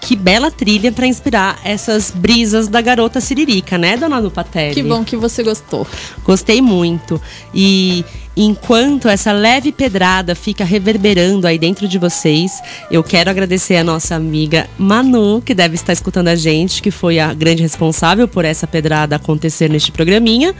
Que 0.00 0.16
bela 0.16 0.50
trilha 0.50 0.90
para 0.90 1.06
inspirar 1.06 1.58
essas 1.64 2.10
brisas 2.10 2.68
da 2.68 2.80
garota 2.80 3.20
siririca, 3.20 3.76
né, 3.76 3.96
dona 3.96 4.18
Lupatelli? 4.18 4.74
Que 4.74 4.82
bom 4.82 5.04
que 5.04 5.16
você 5.16 5.42
gostou. 5.42 5.86
Gostei 6.24 6.62
muito. 6.62 7.20
E 7.52 8.04
enquanto 8.38 9.08
essa 9.08 9.32
leve 9.32 9.72
pedrada 9.72 10.32
fica 10.32 10.64
reverberando 10.64 11.44
aí 11.44 11.58
dentro 11.58 11.88
de 11.88 11.98
vocês, 11.98 12.62
eu 12.88 13.02
quero 13.02 13.28
agradecer 13.28 13.76
a 13.76 13.82
nossa 13.82 14.14
amiga 14.14 14.70
Manu, 14.78 15.42
que 15.44 15.52
deve 15.52 15.74
estar 15.74 15.92
escutando 15.92 16.28
a 16.28 16.36
gente, 16.36 16.80
que 16.80 16.92
foi 16.92 17.18
a 17.18 17.34
grande 17.34 17.62
responsável 17.62 18.28
por 18.28 18.44
essa 18.44 18.64
pedrada 18.64 19.16
acontecer 19.16 19.68
neste 19.68 19.90
programinha. 19.90 20.54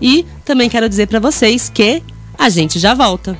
E 0.00 0.24
também 0.44 0.70
quero 0.70 0.88
dizer 0.88 1.08
para 1.08 1.18
vocês 1.18 1.68
que 1.68 2.00
a 2.38 2.48
gente 2.48 2.78
já 2.78 2.94
volta. 2.94 3.36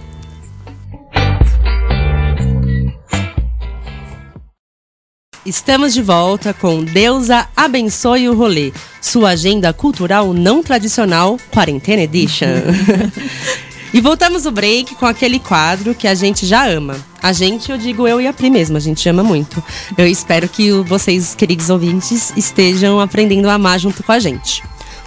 Estamos 5.46 5.92
de 5.94 6.02
volta 6.02 6.52
com 6.52 6.82
Deusa 6.82 7.46
Abençoe 7.54 8.28
o 8.30 8.34
Rolê, 8.34 8.72
sua 9.00 9.30
agenda 9.30 9.72
cultural 9.72 10.32
não 10.32 10.62
tradicional, 10.62 11.38
Quarentena 11.52 12.02
Edition. 12.02 12.46
e 13.94 14.00
voltamos 14.00 14.44
o 14.44 14.50
break 14.50 14.96
com 14.96 15.06
aquele 15.06 15.38
quadro 15.38 15.94
que 15.94 16.08
a 16.08 16.16
gente 16.16 16.44
já 16.44 16.66
ama. 16.66 16.96
A 17.22 17.32
gente, 17.32 17.70
eu 17.70 17.78
digo 17.78 18.08
eu 18.08 18.20
e 18.20 18.26
a 18.26 18.32
Pri 18.32 18.50
mesmo, 18.50 18.76
a 18.76 18.80
gente 18.80 19.08
ama 19.08 19.22
muito. 19.22 19.62
Eu 19.96 20.04
espero 20.04 20.48
que 20.48 20.72
vocês, 20.82 21.32
queridos 21.32 21.70
ouvintes, 21.70 22.32
estejam 22.36 22.98
aprendendo 22.98 23.48
a 23.48 23.54
amar 23.54 23.78
junto 23.78 24.02
com 24.02 24.10
a 24.10 24.18
gente. 24.18 24.64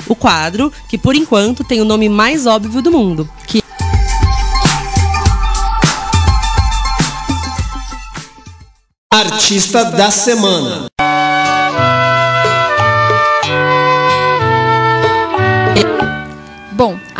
O 0.07 0.15
quadro, 0.15 0.71
que 0.87 0.97
por 0.97 1.17
enquanto 1.17 1.65
tem 1.65 1.81
o 1.81 1.85
nome 1.85 2.07
mais 2.07 2.45
óbvio 2.45 2.81
do 2.81 2.89
mundo, 2.89 3.29
que 3.45 3.61
Artista 9.11 9.83
da 9.83 10.09
semana. 10.09 10.87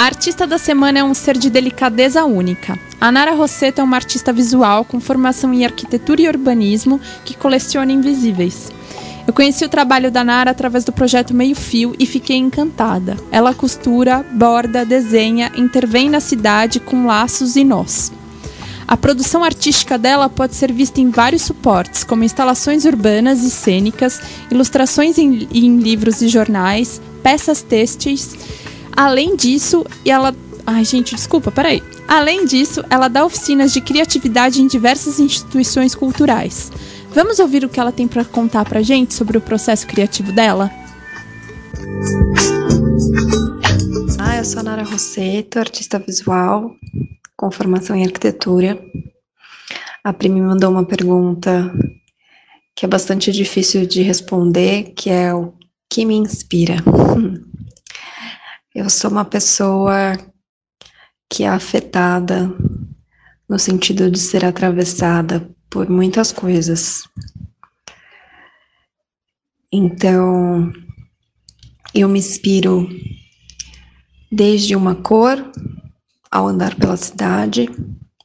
Artista 0.08 0.48
da 0.48 0.58
semana 0.58 1.00
é 1.00 1.04
um 1.04 1.14
ser 1.14 1.38
de 1.38 1.50
delicadeza 1.50 2.24
única. 2.24 2.80
A 3.00 3.12
Nara 3.12 3.34
Rosseto 3.34 3.82
é 3.82 3.84
uma 3.84 3.98
artista 3.98 4.32
visual 4.32 4.86
com 4.86 5.02
formação 5.02 5.54
em 5.54 5.66
arquitetura 5.66 6.22
e 6.22 6.28
urbanismo 6.30 7.00
que 7.26 7.36
coleciona 7.36 7.92
invisíveis. 7.92 8.72
Eu 9.28 9.34
conheci 9.34 9.66
o 9.66 9.70
trabalho 9.70 10.10
da 10.10 10.24
Nara 10.24 10.52
através 10.52 10.86
do 10.86 10.94
projeto 10.94 11.34
Meio 11.34 11.56
Fio 11.56 11.94
e 12.00 12.06
fiquei 12.06 12.38
encantada. 12.38 13.18
Ela 13.30 13.54
costura, 13.54 14.26
borda, 14.32 14.86
desenha, 14.86 15.52
intervém 15.58 16.10
na 16.10 16.22
cidade 16.22 16.80
com 16.80 17.06
laços 17.06 17.58
e 17.58 17.66
nós. 17.66 18.10
A 18.88 18.96
produção 18.96 19.44
artística 19.44 19.98
dela 19.98 20.30
pode 20.30 20.56
ser 20.56 20.72
vista 20.72 21.02
em 21.02 21.10
vários 21.10 21.42
suportes, 21.42 22.06
como 22.06 22.24
instalações 22.24 22.86
urbanas 22.86 23.44
e 23.44 23.50
cênicas, 23.50 24.22
ilustrações 24.50 25.18
em, 25.18 25.50
em 25.54 25.78
livros 25.80 26.22
e 26.22 26.30
jornais, 26.30 27.02
peças 27.22 27.62
têxteis. 27.62 28.38
Além 28.98 29.36
disso, 29.36 29.86
ela. 30.04 30.36
Ai, 30.66 30.84
gente, 30.84 31.14
desculpa, 31.14 31.52
peraí. 31.52 31.84
Além 32.08 32.46
disso, 32.46 32.84
ela 32.90 33.08
dá 33.08 33.24
oficinas 33.24 33.72
de 33.72 33.80
criatividade 33.80 34.60
em 34.60 34.66
diversas 34.66 35.20
instituições 35.20 35.94
culturais. 35.94 36.72
Vamos 37.12 37.38
ouvir 37.38 37.64
o 37.64 37.70
que 37.70 37.80
ela 37.80 37.92
tem 37.92 38.08
para 38.08 38.26
contar 38.26 38.66
pra 38.66 38.82
gente 38.82 39.14
sobre 39.14 39.38
o 39.38 39.42
processo 39.42 39.86
criativo 39.86 40.32
dela? 40.32 40.72
Ah, 44.20 44.38
eu 44.38 44.44
sou 44.44 44.62
a 44.62 44.64
Nara 44.64 44.84
Rosseto, 44.84 45.60
artista 45.60 46.00
visual, 46.00 46.76
com 47.36 47.52
formação 47.52 47.96
em 47.96 48.04
arquitetura. 48.04 48.84
A 50.04 50.12
Pri 50.12 50.28
me 50.28 50.42
mandou 50.42 50.72
uma 50.72 50.86
pergunta 50.86 51.72
que 52.76 52.84
é 52.84 52.90
bastante 52.90 53.32
difícil 53.32 53.86
de 53.86 54.02
responder, 54.02 54.94
que 54.96 55.10
é 55.10 55.34
o 55.34 55.54
que 55.88 56.04
me 56.04 56.16
inspira. 56.16 56.78
Eu 58.78 58.92
sou 58.92 59.10
uma 59.10 59.26
pessoa 59.26 60.16
que 61.28 61.44
é 61.44 61.50
afetada 61.50 62.48
no 63.50 63.58
sentido 63.58 64.12
de 64.12 64.20
ser 64.20 64.46
atravessada 64.46 65.50
por 65.68 65.90
muitas 65.90 66.32
coisas. 66.32 67.10
Então, 69.74 70.72
eu 71.92 72.08
me 72.08 72.20
inspiro 72.20 72.88
desde 74.32 74.76
uma 74.76 74.94
cor 74.94 75.44
ao 76.30 76.48
andar 76.48 76.76
pela 76.76 76.98
cidade, 76.98 77.68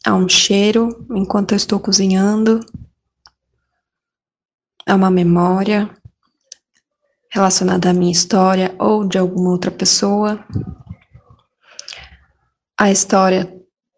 a 0.05 0.15
um 0.15 0.29
cheiro 0.29 1.07
enquanto 1.13 1.53
eu 1.53 1.57
estou 1.57 1.81
cozinhando, 1.81 2.61
a 4.87 4.95
uma 4.95 5.11
memória 5.11 5.89
relacionada 7.33 7.89
à 7.89 7.95
minha 7.95 8.13
história 8.13 8.77
ou 8.79 9.09
de 9.09 9.17
alguma 9.17 9.49
outra 9.49 9.71
pessoa, 9.71 10.45
a 12.79 12.91
história 12.91 13.51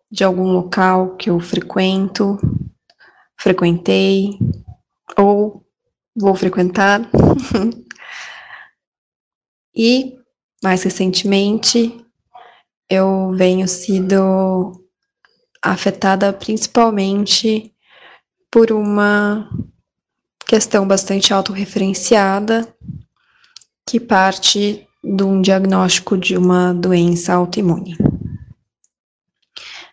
de 0.08 0.22
algum 0.22 0.52
local 0.52 1.16
que 1.16 1.30
eu 1.30 1.40
frequento, 1.40 2.38
frequentei 3.36 4.38
ou 5.18 5.66
vou 6.14 6.32
frequentar. 6.36 7.00
e 9.74 10.16
mais 10.62 10.84
recentemente 10.84 12.06
eu 12.88 13.32
venho 13.32 13.66
sido 13.66 14.80
afetada 15.60 16.32
principalmente 16.32 17.74
por 18.48 18.70
uma 18.70 19.50
questão 20.46 20.86
bastante 20.86 21.34
autorreferenciada 21.34 22.72
que 23.86 24.00
parte 24.00 24.86
de 25.02 25.22
um 25.22 25.42
diagnóstico 25.42 26.16
de 26.16 26.36
uma 26.36 26.72
doença 26.72 27.34
autoimune. 27.34 27.96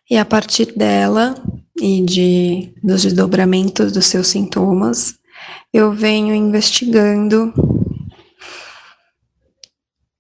E 0.10 0.18
a 0.18 0.26
partir 0.26 0.74
dela 0.78 1.36
e 1.80 2.02
de 2.02 2.74
dos 2.84 3.04
desdobramentos 3.04 3.92
dos 3.92 4.06
seus 4.06 4.28
sintomas, 4.28 5.16
eu 5.74 5.94
venho 5.94 6.36
investigando 6.36 7.54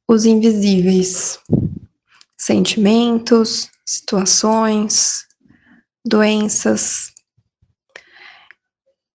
os 0.08 0.26
invisíveis, 0.26 1.40
sentimentos, 2.38 3.70
situações, 3.86 5.26
doenças. 6.06 7.12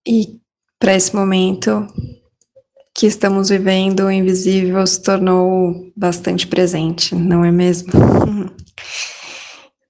E 0.06 0.40
para 0.78 0.94
esse 0.94 1.14
momento 1.14 1.86
que 2.96 3.06
estamos 3.06 3.50
vivendo, 3.50 4.06
o 4.06 4.10
invisível 4.10 4.86
se 4.86 5.02
tornou 5.02 5.92
bastante 5.94 6.46
presente, 6.46 7.14
não 7.14 7.44
é 7.44 7.52
mesmo? 7.52 7.92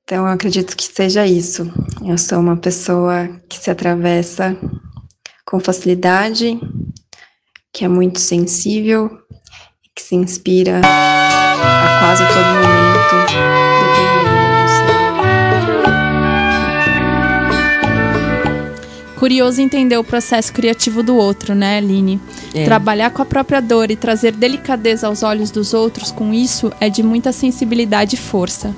Então, 0.03 0.27
eu 0.27 0.33
acredito 0.33 0.77
que 0.77 0.85
seja 0.85 1.27
isso. 1.27 1.73
Eu 2.05 2.19
sou 2.19 2.40
uma 2.40 2.57
pessoa 2.57 3.29
que 3.49 3.59
se 3.59 3.71
atravessa 3.71 4.57
com 5.45 5.61
facilidade, 5.61 6.59
que 7.73 7.85
é 7.85 7.88
muito 7.88 8.19
sensível, 8.19 9.09
que 9.95 10.03
se 10.03 10.16
inspira 10.16 10.81
a 10.85 11.99
quase 12.01 12.25
todo 12.27 12.55
momento, 12.55 13.96
Curioso 19.18 19.61
entender 19.62 19.96
o 19.96 20.05
processo 20.05 20.52
criativo 20.52 21.02
do 21.02 21.16
outro, 21.16 21.55
né, 21.55 21.79
Aline? 21.79 22.20
É. 22.55 22.64
Trabalhar 22.64 23.11
com 23.11 23.22
a 23.22 23.24
própria 23.24 23.61
dor 23.62 23.90
e 23.90 23.96
trazer 23.96 24.33
delicadeza 24.33 25.07
aos 25.07 25.22
olhos 25.22 25.50
dos 25.50 25.72
outros 25.72 26.11
com 26.12 26.35
isso 26.35 26.70
é 26.81 26.88
de 26.90 27.02
muita 27.02 27.33
sensibilidade 27.33 28.14
e 28.14 28.18
força. 28.18 28.74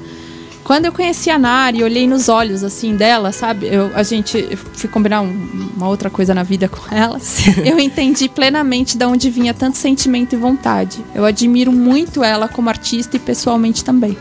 Quando 0.62 0.85
eu 0.85 0.92
conheci 0.92 1.31
a 1.31 1.38
Nari, 1.38 1.83
olhei 1.83 2.07
nos 2.07 2.29
olhos 2.29 2.62
assim 2.62 2.94
dela, 2.94 3.33
sabe? 3.33 3.66
Eu, 3.72 3.90
a 3.94 4.03
gente 4.03 4.37
eu 4.51 4.57
fui 4.57 4.88
combinar 4.88 5.22
um- 5.22 5.70
uma 5.77 5.88
outra 5.88 6.11
coisa 6.11 6.35
na 6.35 6.42
vida 6.42 6.68
com 6.70 6.94
ela. 6.94 7.18
Eu 7.64 7.79
entendi 7.81 8.29
plenamente 8.29 8.96
de 8.96 9.05
onde 9.07 9.31
vinha 9.31 9.55
tanto 9.55 9.79
sentimento 9.79 10.35
e 10.35 10.37
vontade. 10.37 10.98
Eu 11.14 11.24
admiro 11.24 11.72
muito 11.72 12.22
ela 12.22 12.46
como 12.48 12.68
artista 12.68 13.16
e 13.16 13.18
pessoalmente 13.18 13.83
também. 13.83 14.16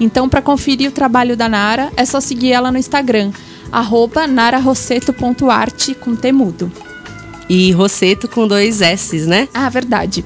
Então, 0.00 0.28
para 0.28 0.40
conferir 0.42 0.88
o 0.88 0.92
trabalho 0.92 1.36
da 1.36 1.48
Nara, 1.48 1.92
é 1.96 2.04
só 2.04 2.18
seguir 2.20 2.50
ela 2.52 2.72
no 2.72 2.78
Instagram, 2.78 3.30
arroba 3.74 4.26
nararosseto.arte 4.28 5.94
com 5.96 6.14
temudo. 6.14 6.70
E 7.48 7.72
Rosseto 7.72 8.28
com 8.28 8.46
dois 8.46 8.80
S's, 8.80 9.26
né? 9.26 9.48
Ah, 9.52 9.68
verdade. 9.68 10.24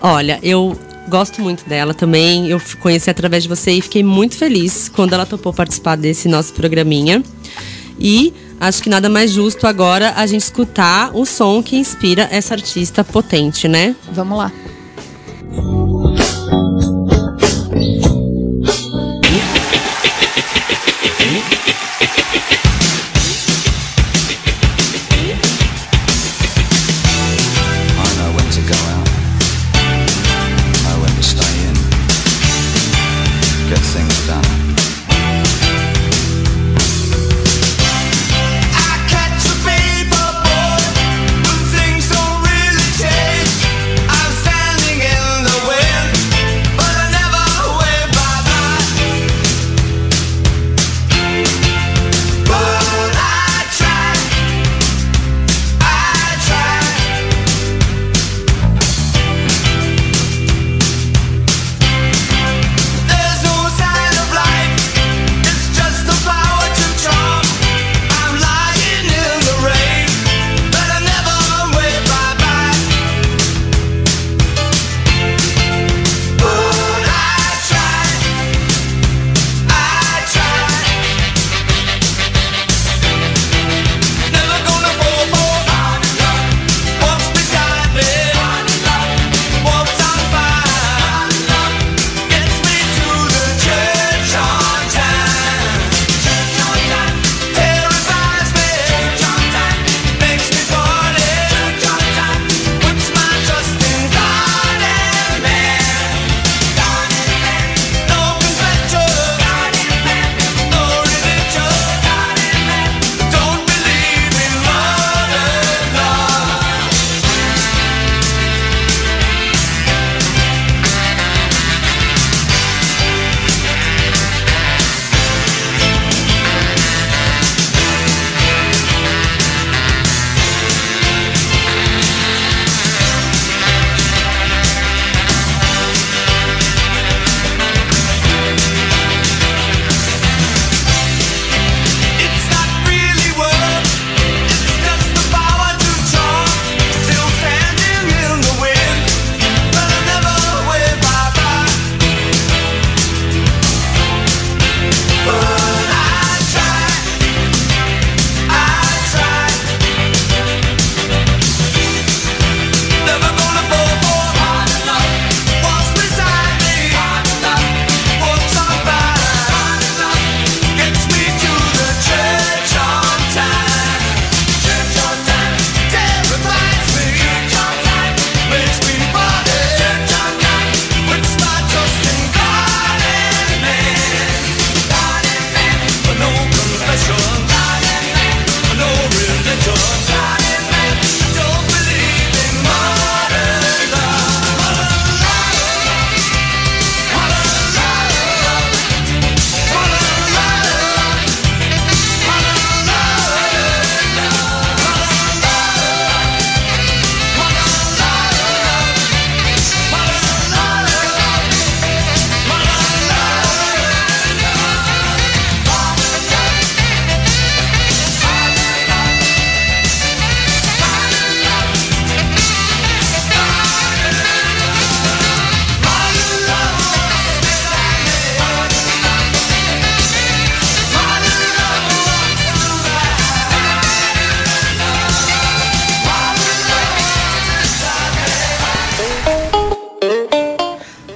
Olha, 0.00 0.38
eu 0.42 0.78
gosto 1.08 1.42
muito 1.42 1.68
dela 1.68 1.92
também. 1.92 2.48
Eu 2.48 2.60
conheci 2.80 3.10
através 3.10 3.42
de 3.42 3.48
você 3.48 3.72
e 3.72 3.82
fiquei 3.82 4.04
muito 4.04 4.36
feliz 4.36 4.88
quando 4.88 5.14
ela 5.14 5.26
topou 5.26 5.52
participar 5.52 5.96
desse 5.96 6.28
nosso 6.28 6.54
programinha. 6.54 7.22
E 7.98 8.32
acho 8.60 8.82
que 8.82 8.88
nada 8.88 9.08
mais 9.08 9.32
justo 9.32 9.66
agora 9.66 10.12
a 10.16 10.26
gente 10.26 10.42
escutar 10.42 11.10
o 11.12 11.26
som 11.26 11.62
que 11.62 11.76
inspira 11.76 12.28
essa 12.30 12.54
artista 12.54 13.02
potente, 13.02 13.66
né? 13.66 13.96
Vamos 14.12 14.38
lá. 14.38 14.52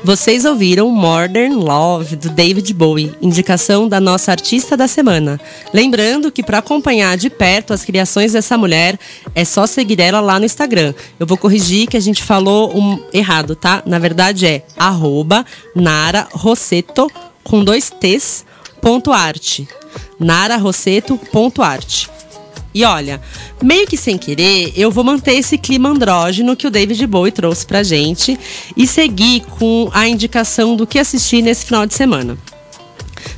Vocês 0.08 0.46
ouviram 0.46 0.90
Modern 0.90 1.52
Love 1.52 2.16
do 2.16 2.30
David 2.30 2.72
Bowie, 2.72 3.14
indicação 3.20 3.86
da 3.86 4.00
nossa 4.00 4.30
artista 4.30 4.74
da 4.74 4.88
semana. 4.88 5.38
Lembrando 5.70 6.32
que 6.32 6.42
para 6.42 6.56
acompanhar 6.56 7.14
de 7.18 7.28
perto 7.28 7.74
as 7.74 7.84
criações 7.84 8.32
dessa 8.32 8.56
mulher, 8.56 8.98
é 9.34 9.44
só 9.44 9.66
seguir 9.66 10.00
ela 10.00 10.18
lá 10.20 10.38
no 10.38 10.46
Instagram. 10.46 10.94
Eu 11.20 11.26
vou 11.26 11.36
corrigir 11.36 11.88
que 11.88 11.96
a 11.98 12.00
gente 12.00 12.22
falou 12.22 12.74
um 12.74 12.98
errado, 13.12 13.54
tá? 13.54 13.82
Na 13.84 13.98
verdade 13.98 14.46
é 14.46 14.64
arroba 14.78 15.44
com 17.44 17.62
dois 17.62 17.90
T's 17.90 18.46
ponto 18.80 19.12
arte. 19.12 19.68
Nara 20.18 20.56
Rosseto 20.56 21.18
ponto 21.30 21.60
arte. 21.60 22.08
E 22.78 22.84
olha, 22.84 23.20
meio 23.60 23.88
que 23.88 23.96
sem 23.96 24.16
querer, 24.16 24.72
eu 24.76 24.88
vou 24.88 25.02
manter 25.02 25.32
esse 25.32 25.58
clima 25.58 25.88
andrógeno 25.88 26.54
que 26.54 26.64
o 26.64 26.70
David 26.70 27.04
Bowie 27.08 27.32
trouxe 27.32 27.66
pra 27.66 27.82
gente 27.82 28.38
e 28.76 28.86
seguir 28.86 29.40
com 29.58 29.90
a 29.92 30.06
indicação 30.06 30.76
do 30.76 30.86
que 30.86 30.96
assistir 30.96 31.42
nesse 31.42 31.66
final 31.66 31.84
de 31.84 31.94
semana. 31.94 32.38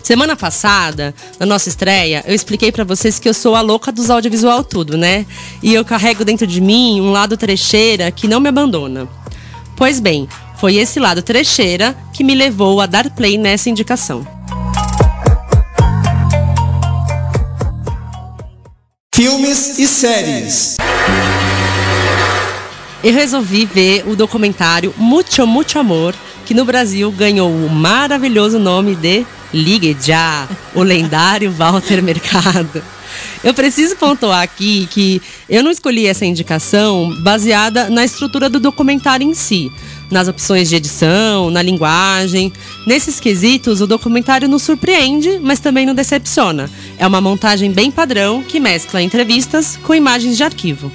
Semana 0.03 0.37
passada, 0.37 1.15
na 1.39 1.47
nossa 1.47 1.71
estreia, 1.71 2.23
eu 2.27 2.35
expliquei 2.35 2.71
pra 2.71 2.85
vocês 2.85 3.19
que 3.19 3.27
eu 3.27 3.33
sou 3.33 3.55
a 3.55 3.63
louca 3.63 3.91
dos 3.91 4.11
audiovisual 4.11 4.63
tudo, 4.63 4.99
né? 4.99 5.25
E 5.63 5.73
eu 5.73 5.87
carrego 5.87 6.23
dentro 6.23 6.47
de 6.47 6.61
mim 6.61 7.01
um 7.01 7.11
lado 7.11 7.35
trecheira 7.35 8.11
que 8.11 8.29
não 8.29 8.41
me 8.41 8.51
abandona. 8.51 9.09
Pois 9.75 10.01
bem, 10.01 10.29
foi 10.59 10.77
esse 10.77 11.01
lado 11.01 11.23
trecheira 11.23 11.97
que 12.13 12.23
me 12.23 12.35
levou 12.35 12.79
a 12.79 12.85
dar 12.85 13.09
play 13.09 13.39
nessa 13.39 13.71
indicação. 13.71 14.23
Filmes 19.21 19.79
e 19.79 19.87
séries. 19.87 20.77
Eu 23.05 23.13
resolvi 23.13 23.67
ver 23.67 24.03
o 24.09 24.17
documentário 24.17 24.95
Mucho 24.97 25.47
Mucho 25.47 25.79
Amor, 25.79 26.15
que 26.47 26.55
no 26.55 26.65
Brasil 26.65 27.13
ganhou 27.13 27.51
o 27.51 27.69
maravilhoso 27.69 28.59
nome 28.59 28.95
de 28.95 29.27
Ligue 29.53 29.95
Já, 30.01 30.49
o 30.75 30.83
lendário 30.83 31.53
Walter 31.53 32.03
Mercado. 32.03 32.83
Eu 33.45 33.53
preciso 33.53 33.95
pontuar 33.97 34.41
aqui 34.41 34.89
que 34.91 35.21
eu 35.51 35.63
não 35.63 35.71
escolhi 35.71 36.07
essa 36.07 36.25
indicação 36.25 37.15
baseada 37.23 37.91
na 37.91 38.07
estrutura 38.07 38.49
do 38.49 38.59
documentário 38.59 39.29
em 39.29 39.35
si, 39.35 39.71
nas 40.11 40.29
opções 40.29 40.69
de 40.69 40.77
edição, 40.77 41.51
na 41.51 41.63
linguagem. 41.63 42.53
Nesses 42.87 43.21
quesitos, 43.21 43.81
o 43.81 43.87
documentário 43.87 44.49
nos 44.49 44.63
surpreende, 44.63 45.39
mas 45.41 45.61
também 45.61 45.87
não 45.87 45.95
decepciona. 45.95 46.69
É 46.99 47.07
uma 47.07 47.21
montagem 47.21 47.71
bem 47.71 47.91
padrão 47.91 48.43
que 48.43 48.59
mescla 48.59 49.01
entrevistas 49.03 49.79
com 49.83 49.95
imagens 49.95 50.37
de 50.37 50.43
arquivo. 50.43 50.91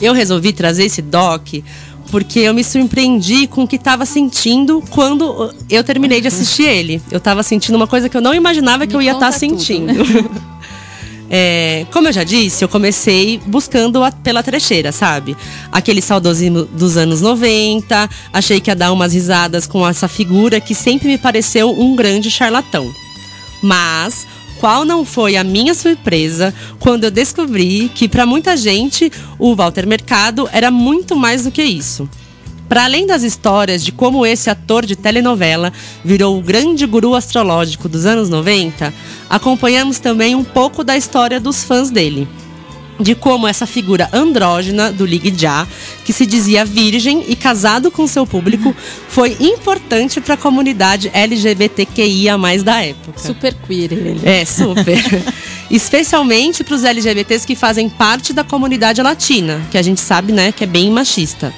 Eu 0.00 0.14
resolvi 0.14 0.52
trazer 0.52 0.84
esse 0.84 1.02
doc 1.02 1.48
porque 2.10 2.40
eu 2.40 2.52
me 2.52 2.64
surpreendi 2.64 3.46
com 3.46 3.62
o 3.62 3.68
que 3.68 3.76
estava 3.76 4.04
sentindo 4.04 4.82
quando 4.90 5.54
eu 5.68 5.84
terminei 5.84 6.20
de 6.20 6.26
assistir 6.28 6.64
ele. 6.64 7.00
Eu 7.10 7.18
estava 7.18 7.42
sentindo 7.42 7.76
uma 7.76 7.86
coisa 7.86 8.08
que 8.08 8.16
eu 8.16 8.20
não 8.20 8.34
imaginava 8.34 8.86
que 8.86 8.96
Me 8.96 9.04
eu 9.04 9.06
ia 9.06 9.12
estar 9.12 9.30
tudo. 9.30 9.38
sentindo. 9.38 9.92
É, 11.32 11.86
como 11.92 12.08
eu 12.08 12.12
já 12.12 12.24
disse, 12.24 12.64
eu 12.64 12.68
comecei 12.68 13.40
buscando 13.46 14.02
a- 14.02 14.10
pela 14.10 14.42
trecheira, 14.42 14.90
sabe? 14.90 15.36
Aquele 15.70 16.02
saudosismo 16.02 16.64
dos 16.64 16.96
anos 16.96 17.20
90. 17.20 18.10
Achei 18.32 18.60
que 18.60 18.68
ia 18.68 18.74
dar 18.74 18.90
umas 18.92 19.12
risadas 19.14 19.64
com 19.66 19.86
essa 19.86 20.08
figura 20.08 20.60
que 20.60 20.74
sempre 20.74 21.06
me 21.08 21.18
pareceu 21.18 21.70
um 21.70 21.94
grande 21.94 22.30
charlatão. 22.30 22.92
Mas 23.62 24.26
qual 24.58 24.84
não 24.84 25.04
foi 25.04 25.36
a 25.36 25.44
minha 25.44 25.72
surpresa 25.72 26.52
quando 26.80 27.04
eu 27.04 27.10
descobri 27.10 27.90
que 27.94 28.08
para 28.08 28.26
muita 28.26 28.56
gente 28.56 29.10
o 29.38 29.54
Walter 29.54 29.86
Mercado 29.86 30.48
era 30.52 30.70
muito 30.70 31.14
mais 31.16 31.44
do 31.44 31.50
que 31.50 31.62
isso. 31.62 32.08
Para 32.70 32.84
além 32.84 33.04
das 33.04 33.24
histórias 33.24 33.84
de 33.84 33.90
como 33.90 34.24
esse 34.24 34.48
ator 34.48 34.86
de 34.86 34.94
telenovela 34.94 35.72
virou 36.04 36.38
o 36.38 36.40
grande 36.40 36.86
guru 36.86 37.16
astrológico 37.16 37.88
dos 37.88 38.06
anos 38.06 38.28
90, 38.28 38.94
acompanhamos 39.28 39.98
também 39.98 40.36
um 40.36 40.44
pouco 40.44 40.84
da 40.84 40.96
história 40.96 41.40
dos 41.40 41.64
fãs 41.64 41.90
dele. 41.90 42.28
De 43.00 43.16
como 43.16 43.48
essa 43.48 43.66
figura 43.66 44.08
andrógena 44.12 44.92
do 44.92 45.04
Ligue 45.04 45.34
Já, 45.36 45.66
que 46.04 46.12
se 46.12 46.24
dizia 46.24 46.64
virgem 46.64 47.24
e 47.26 47.34
casado 47.34 47.90
com 47.90 48.06
seu 48.06 48.24
público, 48.24 48.72
foi 49.08 49.36
importante 49.40 50.20
para 50.20 50.34
a 50.34 50.36
comunidade 50.36 51.10
LGBTQIA 51.12 52.38
da 52.62 52.84
época. 52.84 53.18
Super 53.18 53.52
queer 53.66 53.92
ele. 53.92 54.20
É, 54.22 54.44
super. 54.44 55.02
Especialmente 55.68 56.62
para 56.62 56.76
os 56.76 56.84
LGBTs 56.84 57.44
que 57.44 57.56
fazem 57.56 57.88
parte 57.88 58.32
da 58.32 58.44
comunidade 58.44 59.02
latina, 59.02 59.60
que 59.72 59.78
a 59.78 59.82
gente 59.82 60.00
sabe, 60.00 60.32
né, 60.32 60.52
que 60.52 60.62
é 60.62 60.68
bem 60.68 60.88
machista. 60.88 61.52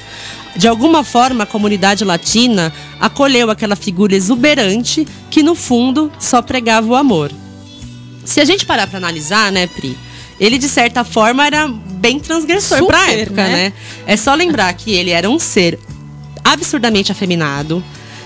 De 0.57 0.69
alguma 0.69 1.03
forma, 1.03 1.45
a 1.45 1.47
comunidade 1.47 2.05
latina 2.05 2.73
acolheu 3.01 3.51
aquela 3.51 3.75
figura 3.77 4.15
exuberante 4.15 5.07
que, 5.31 5.43
no 5.43 5.55
fundo, 5.55 6.13
só 6.19 6.43
pregava 6.43 6.87
o 6.89 6.95
amor. 6.95 7.31
Se 8.25 8.41
a 8.41 8.45
gente 8.45 8.67
parar 8.67 8.87
para 8.87 8.99
analisar, 8.99 9.51
né, 9.51 9.67
Pri? 9.67 9.97
Ele, 10.39 10.59
de 10.59 10.69
certa 10.69 11.05
forma, 11.05 11.47
era 11.47 11.69
bem 11.69 12.19
transgressor 12.19 12.79
Super, 12.79 12.91
pra 12.91 13.13
época, 13.13 13.45
né? 13.45 13.53
né? 13.53 13.73
É 14.07 14.17
só 14.17 14.35
lembrar 14.35 14.73
que 14.75 14.93
ele 14.93 15.11
era 15.11 15.29
um 15.31 15.39
ser 15.39 15.79
absurdamente 16.45 17.13
afeminado, 17.13 17.83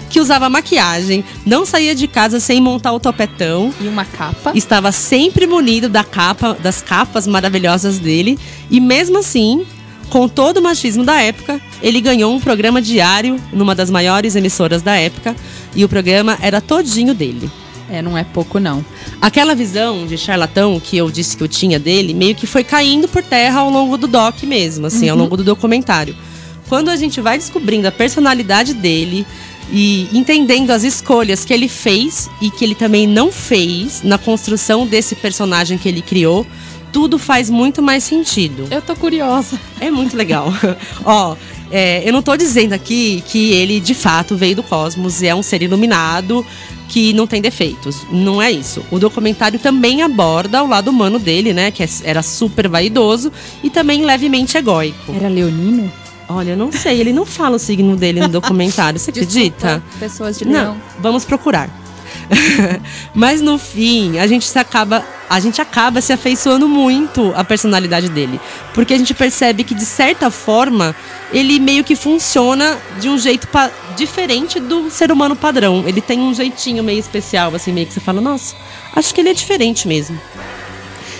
que 0.08 0.20
usava 0.20 0.48
maquiagem, 0.48 1.24
não 1.44 1.66
saía 1.66 1.94
de 1.94 2.06
casa 2.06 2.40
sem 2.40 2.60
montar 2.60 2.92
o 2.92 3.00
topetão, 3.00 3.74
E 3.80 3.88
uma 3.88 4.04
capa. 4.04 4.52
estava 4.54 4.92
sempre 4.92 5.46
munido 5.46 5.88
da 5.88 6.04
capa, 6.04 6.54
das 6.54 6.80
capas 6.80 7.26
maravilhosas 7.26 7.98
dele 7.98 8.38
e 8.70 8.80
mesmo 8.80 9.18
assim, 9.18 9.66
com 10.10 10.28
todo 10.28 10.58
o 10.58 10.62
machismo 10.62 11.04
da 11.04 11.20
época, 11.20 11.60
ele 11.82 12.00
ganhou 12.00 12.32
um 12.32 12.40
programa 12.40 12.80
diário 12.80 13.40
numa 13.52 13.74
das 13.74 13.90
maiores 13.90 14.36
emissoras 14.36 14.82
da 14.82 14.94
época 14.94 15.34
e 15.74 15.84
o 15.84 15.88
programa 15.88 16.38
era 16.40 16.60
todinho 16.60 17.14
dele. 17.14 17.50
É, 17.88 18.02
não 18.02 18.18
é 18.18 18.24
pouco 18.24 18.58
não. 18.58 18.84
Aquela 19.20 19.54
visão 19.54 20.06
de 20.06 20.18
charlatão 20.18 20.80
que 20.80 20.96
eu 20.96 21.10
disse 21.10 21.36
que 21.36 21.42
eu 21.42 21.48
tinha 21.48 21.78
dele, 21.78 22.14
meio 22.14 22.34
que 22.34 22.46
foi 22.46 22.64
caindo 22.64 23.06
por 23.06 23.22
terra 23.22 23.60
ao 23.60 23.70
longo 23.70 23.96
do 23.96 24.08
doc 24.08 24.42
mesmo, 24.42 24.86
assim, 24.86 25.08
ao 25.08 25.16
longo 25.16 25.36
do 25.36 25.44
documentário. 25.44 26.16
Quando 26.68 26.88
a 26.88 26.96
gente 26.96 27.20
vai 27.20 27.38
descobrindo 27.38 27.86
a 27.86 27.92
personalidade 27.92 28.74
dele 28.74 29.24
e 29.70 30.08
entendendo 30.12 30.70
as 30.70 30.82
escolhas 30.82 31.44
que 31.44 31.52
ele 31.52 31.68
fez 31.68 32.28
e 32.40 32.50
que 32.50 32.64
ele 32.64 32.74
também 32.74 33.06
não 33.06 33.30
fez 33.30 34.02
na 34.02 34.18
construção 34.18 34.84
desse 34.84 35.14
personagem 35.14 35.78
que 35.78 35.88
ele 35.88 36.02
criou, 36.02 36.44
tudo 36.96 37.18
faz 37.18 37.50
muito 37.50 37.82
mais 37.82 38.04
sentido. 38.04 38.66
Eu 38.70 38.80
tô 38.80 38.96
curiosa. 38.96 39.60
É 39.78 39.90
muito 39.90 40.16
legal. 40.16 40.50
Ó, 41.04 41.36
é, 41.70 42.08
eu 42.08 42.10
não 42.10 42.22
tô 42.22 42.34
dizendo 42.38 42.72
aqui 42.72 43.22
que 43.26 43.52
ele 43.52 43.80
de 43.80 43.92
fato 43.92 44.34
veio 44.34 44.56
do 44.56 44.62
cosmos 44.62 45.20
e 45.20 45.26
é 45.26 45.34
um 45.34 45.42
ser 45.42 45.60
iluminado 45.60 46.44
que 46.88 47.12
não 47.12 47.26
tem 47.26 47.42
defeitos. 47.42 48.06
Não 48.10 48.40
é 48.40 48.50
isso. 48.50 48.82
O 48.90 48.98
documentário 48.98 49.58
também 49.58 50.00
aborda 50.00 50.64
o 50.64 50.66
lado 50.66 50.88
humano 50.88 51.18
dele, 51.18 51.52
né? 51.52 51.70
Que 51.70 51.82
é- 51.82 51.88
era 52.02 52.22
super 52.22 52.66
vaidoso 52.66 53.30
e 53.62 53.68
também 53.68 54.02
levemente 54.02 54.56
egóico. 54.56 55.12
Era 55.14 55.28
leonino? 55.28 55.92
Olha, 56.30 56.52
eu 56.52 56.56
não 56.56 56.72
sei, 56.72 56.98
ele 56.98 57.12
não 57.12 57.26
fala 57.26 57.56
o 57.56 57.58
signo 57.58 57.94
dele 57.94 58.20
no 58.20 58.28
documentário, 58.28 58.98
você 58.98 59.10
acredita? 59.20 59.66
Desculpa, 59.84 59.98
Pessoas 60.00 60.38
de 60.38 60.46
Não, 60.46 60.52
leão. 60.52 60.76
vamos 60.98 61.26
procurar. 61.26 61.68
Mas 63.14 63.40
no 63.40 63.58
fim, 63.58 64.18
a 64.18 64.26
gente 64.26 64.46
se 64.46 64.58
acaba, 64.58 65.04
a 65.28 65.40
gente 65.40 65.60
acaba 65.60 66.00
se 66.00 66.12
afeiçoando 66.12 66.68
muito 66.68 67.32
à 67.36 67.44
personalidade 67.44 68.08
dele, 68.08 68.40
porque 68.74 68.94
a 68.94 68.98
gente 68.98 69.14
percebe 69.14 69.64
que 69.64 69.74
de 69.74 69.84
certa 69.84 70.30
forma 70.30 70.94
ele 71.32 71.58
meio 71.58 71.84
que 71.84 71.96
funciona 71.96 72.78
de 73.00 73.08
um 73.08 73.18
jeito 73.18 73.48
diferente 73.96 74.60
do 74.60 74.90
ser 74.90 75.10
humano 75.10 75.36
padrão. 75.36 75.84
Ele 75.86 76.00
tem 76.00 76.20
um 76.20 76.34
jeitinho 76.34 76.82
meio 76.82 76.98
especial, 76.98 77.54
assim, 77.54 77.72
meio 77.72 77.86
que 77.86 77.92
você 77.92 78.00
fala, 78.00 78.20
nossa, 78.20 78.54
acho 78.94 79.14
que 79.14 79.20
ele 79.20 79.30
é 79.30 79.34
diferente 79.34 79.88
mesmo. 79.88 80.20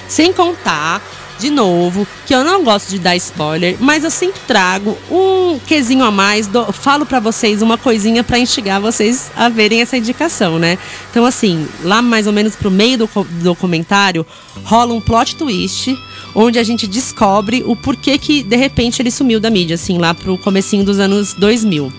Sem 0.09 0.33
contar, 0.33 1.03
de 1.39 1.51
novo, 1.51 2.07
que 2.27 2.35
eu 2.35 2.43
não 2.45 2.65
gosto 2.65 2.89
de 2.91 2.99
dar 2.99 3.15
spoiler, 3.17 3.77
mas 3.81 4.05
eu 4.05 4.11
sempre 4.11 4.41
trago 4.47 4.97
um 5.11 5.59
quesinho 5.67 6.05
a 6.05 6.11
mais, 6.11 6.47
do- 6.47 6.73
falo 6.73 7.05
pra 7.05 7.21
vocês 7.21 7.63
uma 7.63 7.77
coisinha 7.79 8.25
pra 8.25 8.39
instigar 8.39 8.81
vocês 8.81 9.31
a 9.37 9.49
verem 9.49 9.81
essa 9.81 9.97
indicação, 9.97 10.59
né? 10.59 10.79
Então, 11.11 11.25
assim, 11.27 11.67
lá 11.83 12.01
mais 12.01 12.27
ou 12.27 12.33
menos 12.33 12.57
pro 12.57 12.71
meio 12.71 12.99
do 12.99 13.09
documentário, 13.43 14.25
rola 14.65 14.95
um 14.95 15.01
plot 15.01 15.37
twist, 15.37 15.97
onde 16.35 16.59
a 16.59 16.63
gente 16.63 16.87
descobre 16.87 17.63
o 17.67 17.75
porquê 17.77 18.19
que, 18.19 18.43
de 18.43 18.57
repente, 18.57 19.01
ele 19.03 19.11
sumiu 19.11 19.39
da 19.41 19.51
mídia, 19.51 19.75
assim, 19.75 19.99
lá 19.99 20.15
pro 20.15 20.37
comecinho 20.39 20.85
dos 20.85 20.99
anos 20.99 21.33
2000. 21.35 21.93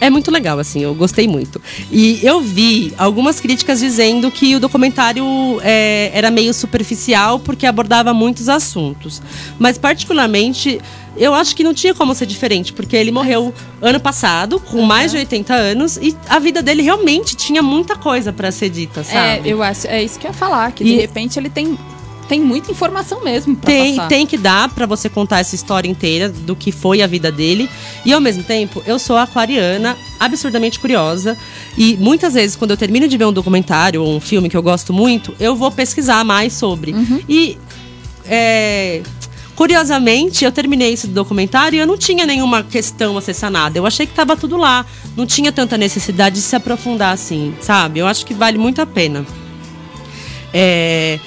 É 0.00 0.08
muito 0.08 0.30
legal, 0.30 0.58
assim, 0.58 0.80
eu 0.82 0.94
gostei 0.94 1.28
muito. 1.28 1.60
E 1.92 2.18
eu 2.22 2.40
vi 2.40 2.94
algumas 2.96 3.38
críticas 3.38 3.80
dizendo 3.80 4.30
que 4.30 4.56
o 4.56 4.60
documentário 4.60 5.24
é, 5.62 6.10
era 6.14 6.30
meio 6.30 6.54
superficial 6.54 7.38
porque 7.38 7.66
abordava 7.66 8.14
muitos 8.14 8.48
assuntos. 8.48 9.20
Mas, 9.58 9.76
particularmente, 9.76 10.80
eu 11.16 11.34
acho 11.34 11.54
que 11.54 11.62
não 11.62 11.74
tinha 11.74 11.94
como 11.94 12.14
ser 12.14 12.24
diferente, 12.26 12.72
porque 12.72 12.96
ele 12.96 13.10
morreu 13.10 13.52
ano 13.82 14.00
passado, 14.00 14.58
com 14.58 14.80
mais 14.82 15.10
de 15.10 15.18
80 15.18 15.52
anos, 15.54 15.98
e 15.98 16.16
a 16.28 16.38
vida 16.38 16.62
dele 16.62 16.82
realmente 16.82 17.36
tinha 17.36 17.62
muita 17.62 17.94
coisa 17.96 18.32
pra 18.32 18.50
ser 18.50 18.70
dita, 18.70 19.00
É, 19.00 19.04
sabe? 19.36 19.48
eu 19.50 19.62
acho, 19.62 19.86
é 19.86 20.02
isso 20.02 20.18
que 20.18 20.26
eu 20.26 20.30
ia 20.30 20.34
falar, 20.36 20.72
que 20.72 20.82
E- 20.82 20.86
de 20.86 20.96
repente 21.00 21.38
ele 21.38 21.50
tem, 21.50 21.78
tem 22.30 22.40
muita 22.40 22.70
informação 22.70 23.24
mesmo 23.24 23.56
pra 23.56 23.66
Tem, 23.66 23.96
passar. 23.96 24.08
tem 24.08 24.24
que 24.24 24.38
dar 24.38 24.68
pra 24.68 24.86
você 24.86 25.08
contar 25.08 25.40
essa 25.40 25.56
história 25.56 25.88
inteira 25.88 26.28
do 26.28 26.54
que 26.54 26.70
foi 26.70 27.02
a 27.02 27.06
vida 27.08 27.32
dele. 27.32 27.68
E 28.06 28.12
ao 28.12 28.20
mesmo 28.20 28.44
tempo, 28.44 28.80
eu 28.86 29.00
sou 29.00 29.16
aquariana, 29.16 29.96
absurdamente 30.20 30.78
curiosa. 30.78 31.36
E 31.76 31.96
muitas 31.96 32.34
vezes, 32.34 32.54
quando 32.54 32.70
eu 32.70 32.76
termino 32.76 33.08
de 33.08 33.16
ver 33.16 33.24
um 33.24 33.32
documentário 33.32 34.00
ou 34.00 34.14
um 34.14 34.20
filme 34.20 34.48
que 34.48 34.56
eu 34.56 34.62
gosto 34.62 34.92
muito, 34.92 35.34
eu 35.40 35.56
vou 35.56 35.72
pesquisar 35.72 36.24
mais 36.24 36.52
sobre. 36.52 36.94
E. 37.28 37.58
é, 38.26 39.02
Curiosamente, 39.56 40.44
eu 40.44 40.52
terminei 40.52 40.92
esse 40.94 41.06
documentário 41.08 41.76
e 41.76 41.80
eu 41.80 41.86
não 41.86 41.98
tinha 41.98 42.24
nenhuma 42.24 42.62
questão 42.62 43.18
a 43.18 43.20
ser 43.20 43.34
sanada. 43.34 43.76
Eu 43.76 43.84
achei 43.84 44.06
que 44.06 44.14
tava 44.14 44.34
tudo 44.34 44.56
lá. 44.56 44.86
Não 45.16 45.26
tinha 45.26 45.50
tanta 45.52 45.76
necessidade 45.76 46.36
de 46.36 46.40
se 46.42 46.56
aprofundar 46.56 47.12
assim, 47.12 47.52
sabe? 47.60 47.98
Eu 47.98 48.06
acho 48.06 48.24
que 48.24 48.32
vale 48.32 48.56
muito 48.56 48.80
a 48.80 48.86
pena. 48.86 49.26
É, 50.54 51.18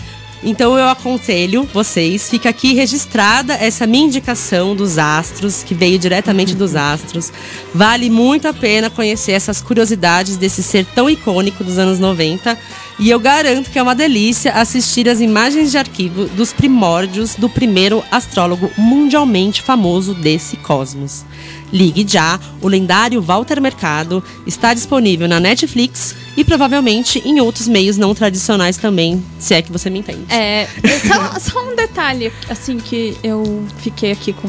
então 0.44 0.78
eu 0.78 0.90
aconselho 0.90 1.68
vocês, 1.74 2.30
fica 2.30 2.50
aqui 2.50 2.74
registrada 2.74 3.54
essa 3.54 3.88
minha 3.88 4.06
indicação 4.06 4.76
dos 4.76 4.98
astros, 4.98 5.64
que 5.64 5.74
veio 5.74 5.98
diretamente 5.98 6.54
dos 6.56 6.76
astros. 6.76 7.32
Vale 7.74 8.10
muito 8.10 8.48
a 8.48 8.54
pena 8.54 8.90
conhecer 8.90 9.32
essas 9.32 9.62
curiosidades 9.62 10.38
desse 10.38 10.62
ser 10.62 10.86
tão 10.86 11.10
icônico 11.10 11.64
dos 11.64 11.78
anos 11.78 12.00
90. 12.00 12.58
E 13.00 13.10
eu 13.10 13.20
garanto 13.20 13.72
que 13.72 13.80
é 13.80 13.84
uma 13.84 13.96
delícia 13.96 14.54
assistir 14.54 15.10
as 15.10 15.20
imagens 15.20 15.72
de 15.72 15.78
arquivo 15.78 16.26
dos 16.26 16.54
primórdios 16.54 17.36
do 17.36 17.50
primeiro 17.50 18.04
astrólogo 18.12 18.70
mundialmente 18.78 19.62
famoso 19.62 20.14
desse 20.14 20.58
cosmos. 20.58 21.26
Ligue 21.74 22.06
já, 22.08 22.40
o 22.62 22.68
lendário 22.68 23.20
Walter 23.20 23.60
Mercado 23.60 24.24
está 24.46 24.76
disponível 24.76 25.28
na 25.28 25.40
Netflix 25.40 26.16
e 26.38 26.44
provavelmente 26.44 27.20
em 27.26 27.42
outros 27.42 27.68
meios 27.68 27.98
não 27.98 28.14
tradicionais 28.14 28.78
também, 28.78 29.24
se 29.40 29.56
é 29.56 29.62
que 29.62 29.72
você 29.72 29.90
me 29.90 30.00
entende. 30.00 30.26
É, 30.30 30.68
só, 31.08 31.40
só 31.52 31.72
um 31.72 31.76
detalhe, 31.76 32.32
assim, 32.48 32.78
que 32.78 33.18
eu 33.24 33.66
fiquei 33.80 34.12
aqui 34.12 34.34
com 34.34 34.48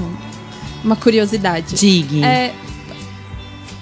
uma 0.85 0.97
curiosidade. 0.97 1.77
Digue. 1.77 2.23
É, 2.23 2.53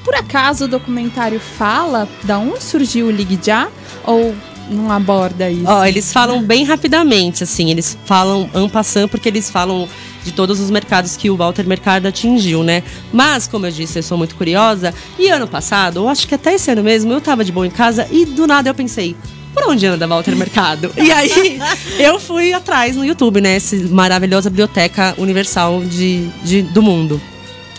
por 0.04 0.14
acaso 0.14 0.64
o 0.66 0.68
documentário 0.68 1.40
fala 1.40 2.08
da 2.22 2.38
onde 2.38 2.62
surgiu 2.62 3.06
o 3.06 3.10
Ligue 3.10 3.38
Já? 3.42 3.68
Ou 4.04 4.34
não 4.70 4.90
aborda 4.90 5.50
isso? 5.50 5.64
Ó, 5.66 5.84
eles 5.84 6.12
falam 6.12 6.42
bem 6.42 6.64
rapidamente, 6.64 7.42
assim, 7.42 7.70
eles 7.70 7.98
falam 8.04 8.48
en 8.54 8.68
passant 8.68 9.08
porque 9.08 9.28
eles 9.28 9.50
falam 9.50 9.88
de 10.24 10.32
todos 10.32 10.60
os 10.60 10.70
mercados 10.70 11.16
que 11.16 11.28
o 11.30 11.36
Walter 11.36 11.66
Mercado 11.66 12.06
atingiu, 12.06 12.62
né? 12.62 12.82
Mas, 13.12 13.46
como 13.46 13.66
eu 13.66 13.70
disse, 13.72 13.98
eu 13.98 14.02
sou 14.02 14.16
muito 14.16 14.34
curiosa. 14.36 14.94
E 15.18 15.28
ano 15.28 15.46
passado, 15.48 15.98
eu 16.00 16.08
acho 16.08 16.26
que 16.28 16.34
até 16.34 16.54
esse 16.54 16.70
ano 16.70 16.82
mesmo, 16.82 17.12
eu 17.12 17.20
tava 17.20 17.44
de 17.44 17.50
boa 17.52 17.66
em 17.66 17.70
casa 17.70 18.06
e 18.10 18.24
do 18.24 18.46
nada 18.46 18.68
eu 18.70 18.74
pensei, 18.74 19.16
por 19.52 19.64
onde 19.68 19.84
anda 19.86 20.06
Walter 20.06 20.34
Mercado? 20.36 20.90
e 20.96 21.10
aí 21.10 21.60
eu 21.98 22.18
fui 22.20 22.52
atrás 22.52 22.96
no 22.96 23.04
YouTube, 23.04 23.40
né? 23.40 23.56
Essa 23.56 23.76
maravilhosa 23.90 24.48
biblioteca 24.48 25.14
universal 25.18 25.82
de, 25.84 26.28
de- 26.44 26.62
do 26.62 26.80
mundo. 26.82 27.20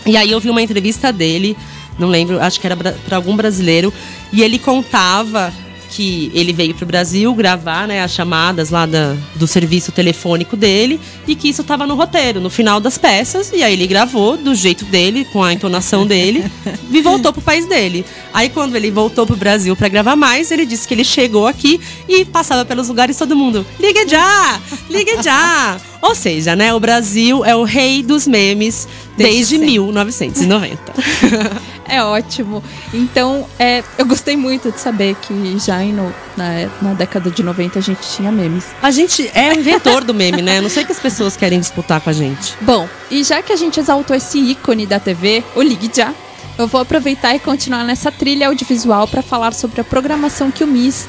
E 0.06 0.16
aí 0.16 0.30
eu 0.30 0.38
vi 0.38 0.50
uma 0.50 0.60
entrevista 0.62 1.10
dele, 1.12 1.56
não 1.98 2.08
lembro, 2.08 2.40
acho 2.40 2.60
que 2.60 2.66
era 2.66 2.76
para 2.76 3.16
algum 3.16 3.34
brasileiro, 3.34 3.92
e 4.32 4.42
ele 4.42 4.58
contava 4.58 5.50
que 5.94 6.30
ele 6.34 6.52
veio 6.52 6.74
pro 6.74 6.84
Brasil 6.84 7.32
gravar 7.34 7.86
né, 7.86 8.02
as 8.02 8.10
chamadas 8.12 8.70
lá 8.70 8.84
da- 8.84 9.14
do 9.36 9.46
serviço 9.46 9.92
telefônico 9.92 10.56
dele 10.56 10.98
e 11.26 11.36
que 11.36 11.48
isso 11.48 11.62
estava 11.62 11.86
no 11.86 11.94
roteiro, 11.94 12.40
no 12.40 12.50
final 12.50 12.80
das 12.80 12.98
peças. 12.98 13.52
E 13.52 13.62
aí 13.62 13.72
ele 13.74 13.86
gravou 13.86 14.36
do 14.36 14.54
jeito 14.56 14.84
dele, 14.86 15.24
com 15.32 15.40
a 15.42 15.52
entonação 15.52 16.04
dele, 16.04 16.44
e 16.90 17.00
voltou 17.00 17.32
pro 17.32 17.40
país 17.40 17.66
dele. 17.66 18.04
Aí 18.32 18.48
quando 18.48 18.74
ele 18.74 18.90
voltou 18.90 19.24
pro 19.24 19.36
Brasil 19.36 19.76
para 19.76 19.88
gravar 19.88 20.16
mais, 20.16 20.50
ele 20.50 20.66
disse 20.66 20.88
que 20.88 20.94
ele 20.94 21.04
chegou 21.04 21.46
aqui 21.46 21.80
e 22.08 22.24
passava 22.24 22.64
pelos 22.64 22.88
lugares 22.88 23.16
todo 23.16 23.36
mundo, 23.36 23.64
liga 23.78 24.06
já, 24.08 24.60
liga 24.90 25.22
já. 25.22 25.76
Ou 26.02 26.14
seja, 26.14 26.54
né, 26.54 26.74
o 26.74 26.80
Brasil 26.80 27.44
é 27.46 27.56
o 27.56 27.62
rei 27.64 28.02
dos 28.02 28.26
memes 28.26 28.86
desde 29.16 29.56
1990. 29.56 30.78
É 31.88 32.02
ótimo. 32.02 32.62
Então, 32.92 33.46
é, 33.58 33.82
eu 33.98 34.06
gostei 34.06 34.36
muito 34.36 34.70
de 34.72 34.80
saber 34.80 35.14
que 35.22 35.58
já 35.58 35.78
no- 35.80 36.14
na, 36.36 36.68
na 36.80 36.94
década 36.94 37.30
de 37.30 37.42
90 37.42 37.78
a 37.78 37.82
gente 37.82 38.00
tinha 38.08 38.32
memes. 38.32 38.64
A 38.82 38.90
gente 38.90 39.30
é 39.34 39.50
o 39.50 39.54
inventor 39.58 40.02
do 40.04 40.14
meme, 40.14 40.40
né? 40.42 40.60
Não 40.60 40.68
sei 40.70 40.84
que 40.84 40.92
as 40.92 40.98
pessoas 40.98 41.36
querem 41.36 41.60
disputar 41.60 42.00
com 42.00 42.10
a 42.10 42.12
gente. 42.12 42.54
Bom, 42.60 42.88
e 43.10 43.22
já 43.22 43.42
que 43.42 43.52
a 43.52 43.56
gente 43.56 43.78
exaltou 43.78 44.16
esse 44.16 44.38
ícone 44.38 44.86
da 44.86 44.98
TV, 44.98 45.44
o 45.54 45.62
Ligue 45.62 45.90
Já, 45.94 46.12
eu 46.58 46.66
vou 46.66 46.80
aproveitar 46.80 47.34
e 47.34 47.38
continuar 47.38 47.84
nessa 47.84 48.10
trilha 48.12 48.48
audiovisual 48.48 49.06
para 49.08 49.22
falar 49.22 49.52
sobre 49.52 49.80
a 49.80 49.84
programação 49.84 50.50
que 50.50 50.62
o 50.64 50.66
MIS, 50.66 51.06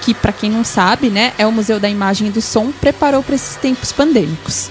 que 0.00 0.12
para 0.12 0.32
quem 0.32 0.50
não 0.50 0.64
sabe, 0.64 1.08
né, 1.08 1.32
é 1.38 1.46
o 1.46 1.52
Museu 1.52 1.80
da 1.80 1.88
Imagem 1.88 2.28
e 2.28 2.30
do 2.30 2.40
Som, 2.42 2.70
preparou 2.80 3.22
para 3.22 3.34
esses 3.34 3.56
tempos 3.56 3.92
pandêmicos. 3.92 4.70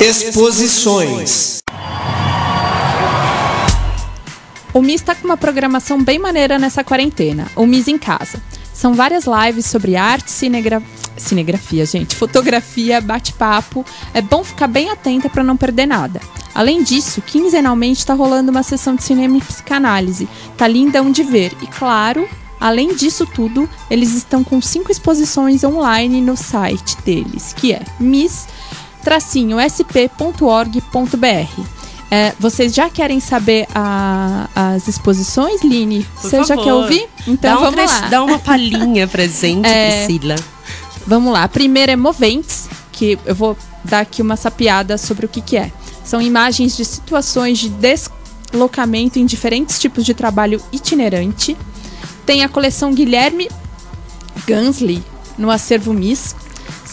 Exposições. 0.00 1.58
O 4.72 4.82
MIS 4.82 5.00
está 5.00 5.14
com 5.14 5.24
uma 5.24 5.36
programação 5.36 6.02
bem 6.02 6.18
maneira 6.18 6.58
nessa 6.58 6.82
quarentena, 6.82 7.46
o 7.54 7.64
MIS 7.64 7.86
em 7.86 7.96
Casa. 7.96 8.42
São 8.72 8.92
várias 8.92 9.24
lives 9.24 9.66
sobre 9.66 9.94
arte, 9.94 10.32
cinegra... 10.32 10.82
cinegrafia, 11.16 11.86
gente, 11.86 12.16
fotografia, 12.16 13.00
bate-papo. 13.00 13.86
É 14.12 14.20
bom 14.20 14.42
ficar 14.42 14.66
bem 14.66 14.90
atenta 14.90 15.30
para 15.30 15.44
não 15.44 15.56
perder 15.56 15.86
nada. 15.86 16.20
Além 16.52 16.82
disso, 16.82 17.22
quinzenalmente 17.22 18.00
está 18.00 18.14
rolando 18.14 18.50
uma 18.50 18.64
sessão 18.64 18.96
de 18.96 19.04
cinema 19.04 19.38
e 19.38 19.40
psicanálise. 19.40 20.28
Tá 20.56 20.66
lindão 20.66 21.10
de 21.12 21.22
ver. 21.22 21.52
E 21.62 21.68
claro, 21.68 22.28
além 22.60 22.94
disso 22.96 23.24
tudo, 23.26 23.70
eles 23.88 24.12
estão 24.12 24.42
com 24.42 24.60
cinco 24.60 24.90
exposições 24.90 25.62
online 25.62 26.20
no 26.20 26.36
site 26.36 26.96
deles, 27.04 27.52
que 27.52 27.72
é 27.72 27.80
mis-sp.org.br. 29.04 31.62
É, 32.10 32.32
vocês 32.38 32.72
já 32.74 32.88
querem 32.90 33.18
saber 33.18 33.66
a- 33.74 34.48
as 34.54 34.86
exposições, 34.86 35.62
Line? 35.62 36.06
Por 36.20 36.30
Você 36.30 36.44
já 36.44 36.56
quer 36.56 36.72
ouvir? 36.72 37.08
Então 37.26 37.52
dá 37.54 37.58
um 37.58 37.60
vamos 37.60 37.74
trecho- 37.74 38.00
lá. 38.02 38.08
Dá 38.08 38.22
uma 38.22 38.38
palhinha 38.38 39.08
pra 39.08 39.26
gente, 39.26 39.66
É. 39.66 40.04
Priscila. 40.06 40.36
Vamos 41.06 41.32
lá. 41.32 41.42
A 41.44 41.48
primeira 41.48 41.92
é 41.92 41.96
Moventes, 41.96 42.68
que 42.92 43.18
eu 43.26 43.34
vou 43.34 43.56
dar 43.84 44.00
aqui 44.00 44.22
uma 44.22 44.36
sapiada 44.36 44.96
sobre 44.96 45.26
o 45.26 45.28
que, 45.28 45.40
que 45.40 45.56
é. 45.56 45.72
São 46.04 46.20
imagens 46.22 46.76
de 46.76 46.84
situações 46.84 47.58
de 47.58 47.68
deslocamento 47.70 49.18
em 49.18 49.26
diferentes 49.26 49.78
tipos 49.78 50.04
de 50.04 50.14
trabalho 50.14 50.60
itinerante. 50.70 51.56
Tem 52.24 52.44
a 52.44 52.48
coleção 52.48 52.94
Guilherme 52.94 53.50
Gansley 54.46 55.02
no 55.36 55.50
acervo 55.50 55.92
Miss. 55.92 56.36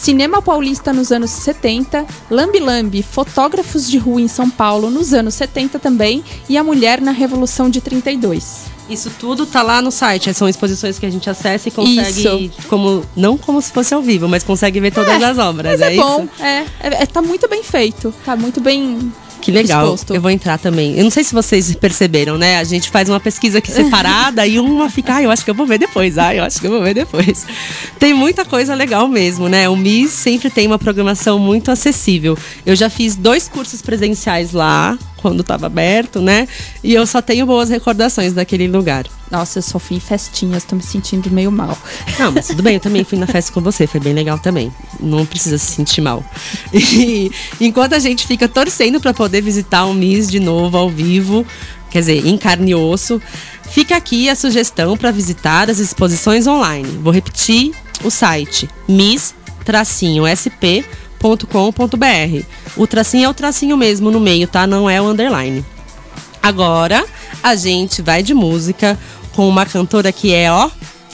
Cinema 0.02 0.42
Paulista 0.42 0.92
nos 0.92 1.12
anos 1.12 1.30
70, 1.30 2.08
Lambi 2.32 2.58
Lambi, 2.60 3.04
fotógrafos 3.04 3.88
de 3.88 4.00
rua 4.00 4.20
em 4.20 4.28
São 4.28 4.50
Paulo 4.50 4.90
nos 4.90 5.14
anos 5.14 5.36
70 5.36 5.78
também, 5.78 6.24
e 6.50 6.58
A 6.58 6.64
Mulher 6.64 7.00
na 7.00 7.12
Revolução 7.12 7.70
de 7.70 7.80
32. 7.82 8.62
Isso 8.90 9.12
tudo 9.20 9.46
tá 9.46 9.62
lá 9.62 9.80
no 9.80 9.92
site. 9.92 10.34
São 10.34 10.50
exposições 10.50 10.98
que 10.98 11.06
a 11.06 11.10
gente 11.10 11.30
acessa 11.30 11.68
e 11.68 11.72
consegue, 11.72 12.46
Isso. 12.48 12.68
como 12.68 13.06
não 13.16 13.38
como 13.38 13.62
se 13.62 13.72
fosse 13.72 13.94
ao 13.94 14.02
vivo, 14.02 14.28
mas 14.28 14.44
consegue 14.44 14.80
ver 14.80 14.92
todas 14.92 15.22
as 15.22 15.38
obras. 15.38 15.80
Mas 15.80 15.82
é, 15.82 15.94
é 15.94 15.98
bom, 15.98 16.24
isso? 16.24 16.44
é, 16.44 16.58
é, 16.80 17.04
é- 17.04 17.06
tá 17.06 17.22
muito 17.22 17.48
bem 17.48 17.62
feito, 17.64 18.12
tá 18.26 18.36
muito 18.36 18.60
bem 18.60 19.14
Que 19.42 19.52
legal. 19.52 19.82
disposto. 19.82 20.14
Eu 20.14 20.22
vou 20.22 20.32
entrar 20.32 20.58
também. 20.58 20.98
Eu 20.98 21.04
não 21.04 21.12
sei 21.12 21.24
se 21.24 21.34
vocês 21.34 21.74
perceberam, 21.76 22.38
né? 22.38 22.58
A 22.58 22.64
gente 22.64 22.90
faz 22.90 23.10
uma 23.10 23.20
pesquisa 23.20 23.58
aqui 23.58 23.72
separada 23.72 24.46
e 24.46 24.60
uma 24.60 24.90
fica, 24.90 25.16
ah, 25.16 25.24
eu 25.24 25.32
acho 25.32 25.44
que 25.44 25.50
eu 25.50 25.56
vou 25.56 25.66
ver 25.66 25.78
depois. 25.78 26.18
Ah, 26.18 26.34
eu 26.36 26.44
acho 26.44 26.60
que 26.60 26.68
eu 26.68 26.72
vou 26.72 26.82
ver 26.82 26.94
depois. 26.94 27.46
Tem 28.00 28.14
muita 28.14 28.46
coisa 28.46 28.76
legal 28.76 29.08
mesmo, 29.08 29.50
né? 29.50 29.68
O 29.68 29.76
MIS 29.76 30.12
sempre 30.12 30.50
tem 30.50 30.68
uma 30.68 30.80
programação 30.80 31.40
muito 31.40 31.72
acessível. 31.72 32.38
Eu 32.66 32.76
já 32.76 32.90
fiz 32.90 33.16
dois 33.16 33.48
cursos 33.48 33.82
presenciais 33.82 34.52
lá, 34.52 34.98
quando 35.22 35.42
estava 35.42 35.68
aberto, 35.68 36.22
né? 36.22 36.48
E 36.84 36.94
eu 36.94 37.06
só 37.06 37.22
tenho 37.22 37.46
boas 37.46 37.70
recordações 37.70 38.34
daquele 38.34 38.68
lugar. 38.68 39.06
Nossa, 39.30 39.60
eu 39.60 39.64
só 39.64 39.80
fui 39.80 39.98
em 39.98 40.00
festinhas, 40.00 40.64
tô 40.64 40.76
me 40.76 40.84
sentindo 40.84 41.30
meio 41.32 41.52
mal. 41.52 41.78
Não, 42.20 42.32
mas 42.32 42.48
tudo 42.48 42.62
bem, 42.62 42.76
eu 42.76 42.80
também 42.80 43.04
fui 43.04 43.18
na 43.18 43.28
festa 43.28 43.52
com 43.54 43.62
você, 43.62 43.88
foi 43.88 44.00
bem 44.00 44.14
legal 44.14 44.38
também. 44.38 44.74
Não 45.00 45.26
precisa 45.26 45.58
se 45.58 45.72
sentir 45.72 46.02
mal. 46.02 46.24
E 46.74 47.32
enquanto 47.60 47.94
a 47.94 48.00
gente 48.00 48.28
fica 48.28 48.48
torcendo 48.48 49.00
para 49.00 49.14
poder 49.14 49.42
visitar 49.42 49.86
o 49.86 49.94
MIS 49.94 50.30
de 50.30 50.40
novo 50.40 50.78
ao 50.78 50.90
vivo, 50.90 51.46
quer 51.90 52.00
dizer, 52.00 52.26
em 52.26 52.38
carne 52.38 52.72
e 52.72 52.76
osso, 52.76 53.22
fica 53.70 53.96
aqui 53.96 54.30
a 54.30 54.36
sugestão 54.36 54.98
para 54.98 55.12
visitar 55.12 55.70
as 55.70 55.80
exposições 55.80 56.48
online. 56.48 57.00
Vou 57.02 57.14
repetir 57.14 57.72
o 58.04 58.10
site 58.10 58.68
mis-sp.com.br. 61.22 62.46
O 62.76 62.88
tracinho 62.88 63.26
é 63.26 63.30
o 63.30 63.34
tracinho 63.34 63.78
mesmo 63.78 64.10
no 64.12 64.20
meio, 64.20 64.48
tá? 64.48 64.66
Não 64.66 64.90
é 64.90 65.02
o 65.02 65.06
underline. 65.06 65.64
Agora 66.42 67.06
a 67.44 67.56
gente 67.56 68.02
vai 68.02 68.24
de 68.24 68.34
música 68.34 68.98
com 69.34 69.48
uma 69.48 69.66
cantora 69.66 70.12
que 70.12 70.34
é, 70.34 70.52
ó, 70.52 70.70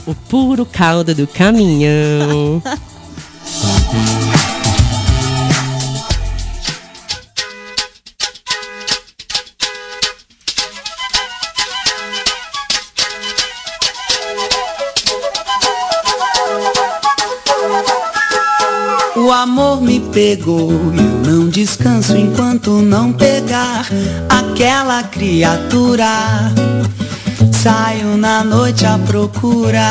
o 0.06 0.16
puro 0.16 0.66
caldo 0.66 1.14
do 1.14 1.28
caminhão. 1.28 2.62
amor 19.48 19.82
me 19.82 20.02
pegou 20.02 20.70
e 20.94 20.98
eu 20.98 21.32
não 21.32 21.48
descanso 21.48 22.18
enquanto 22.18 22.82
não 22.82 23.14
pegar 23.14 23.88
aquela 24.28 25.04
criatura. 25.04 26.52
Saio 27.54 28.18
na 28.18 28.44
noite 28.44 28.86
à 28.86 29.00
procura 29.00 29.90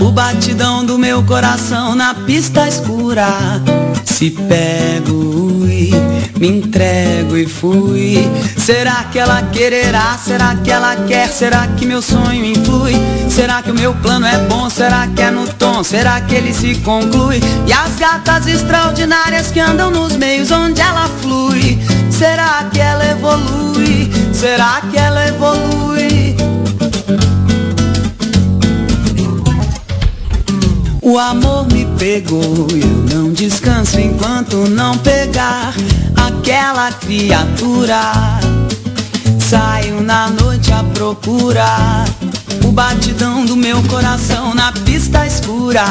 o 0.00 0.10
batidão 0.10 0.84
do 0.84 0.98
meu 0.98 1.22
coração 1.22 1.94
na 1.94 2.14
pista 2.14 2.66
escura. 2.66 3.28
Se 4.04 4.30
pego 4.30 5.63
me 6.44 6.58
entrego 6.58 7.38
e 7.38 7.46
fui. 7.46 8.30
Será 8.58 9.04
que 9.10 9.18
ela 9.18 9.42
quererá? 9.44 10.18
Será 10.18 10.54
que 10.56 10.70
ela 10.70 10.94
quer? 11.06 11.28
Será 11.28 11.66
que 11.68 11.86
meu 11.86 12.02
sonho 12.02 12.44
influi? 12.44 12.92
Será 13.30 13.62
que 13.62 13.70
o 13.70 13.74
meu 13.74 13.94
plano 13.94 14.26
é 14.26 14.36
bom? 14.46 14.68
Será 14.68 15.06
que 15.06 15.22
é 15.22 15.30
no 15.30 15.46
tom? 15.54 15.82
Será 15.82 16.20
que 16.20 16.34
ele 16.34 16.52
se 16.52 16.74
conclui? 16.80 17.40
E 17.66 17.72
as 17.72 17.96
gatas 17.96 18.46
extraordinárias 18.46 19.50
que 19.50 19.60
andam 19.60 19.90
nos 19.90 20.16
meios 20.16 20.50
onde 20.50 20.82
ela 20.82 21.08
flui? 21.22 21.78
Será 22.10 22.68
que 22.70 22.80
ela 22.80 23.06
evolui? 23.06 24.12
Será 24.34 24.82
que 24.90 24.98
ela 24.98 25.26
evolui? 25.26 25.83
O 31.06 31.18
amor 31.18 31.66
me 31.70 31.84
pegou 31.98 32.66
e 32.72 32.80
eu 32.80 33.14
não 33.14 33.30
descanso 33.30 34.00
enquanto 34.00 34.56
não 34.70 34.96
pegar 34.96 35.74
aquela 36.16 36.90
criatura. 36.92 38.00
Saio 39.38 40.00
na 40.00 40.30
noite 40.30 40.72
à 40.72 40.82
procura 40.82 42.06
o 42.64 42.72
batidão 42.72 43.44
do 43.44 43.54
meu 43.54 43.82
coração 43.82 44.54
na 44.54 44.72
pista 44.72 45.26
escura. 45.26 45.84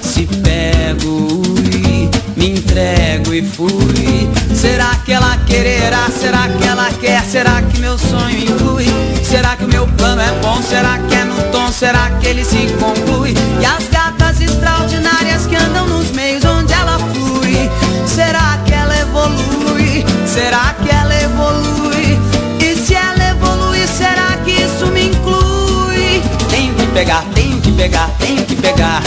Se 0.00 0.24
pego 0.24 1.42
e 1.74 2.08
me 2.38 2.50
entrego 2.50 3.34
e 3.34 3.42
fui. 3.42 4.30
Será 4.54 4.94
que 5.04 5.14
ela 5.14 5.36
quererá? 5.48 6.08
Será 6.16 6.46
que 6.46 6.64
ela 6.64 6.88
quer? 7.00 7.24
Será 7.24 7.60
que 7.60 7.80
meu 7.80 7.98
sonho 7.98 8.38
influi? 8.38 8.86
Será 9.24 9.56
que 9.56 9.64
o 9.64 9.68
meu 9.68 9.84
bom? 9.84 10.62
Será 10.62 10.96
que 11.08 11.14
é 11.16 11.24
no 11.24 11.34
tom? 11.50 11.57
Será 11.78 12.10
que 12.18 12.26
ele 12.26 12.44
se 12.44 12.66
conclui? 12.80 13.34
E 13.60 13.64
as 13.64 13.86
gatas 13.86 14.40
extraordinárias 14.40 15.46
que 15.46 15.54
andam 15.54 15.86
nos 15.86 16.10
meios 16.10 16.44
onde 16.44 16.72
ela 16.72 16.98
flui 16.98 17.70
Será 18.04 18.58
que 18.66 18.74
ela 18.74 18.96
evolui? 18.98 20.04
Será 20.26 20.74
que 20.82 20.90
ela 20.90 21.14
evolui? 21.14 22.18
E 22.60 22.74
se 22.74 22.94
ela 22.94 23.30
evolui, 23.30 23.86
será 23.86 24.36
que 24.44 24.50
isso 24.50 24.88
me 24.88 25.06
inclui? 25.06 26.20
Tenho 26.50 26.74
que 26.74 26.86
pegar, 26.86 27.24
tenho 27.36 27.60
que 27.60 27.70
pegar, 27.70 28.10
tenho 28.18 28.44
que 28.44 28.56
pegar 28.56 29.00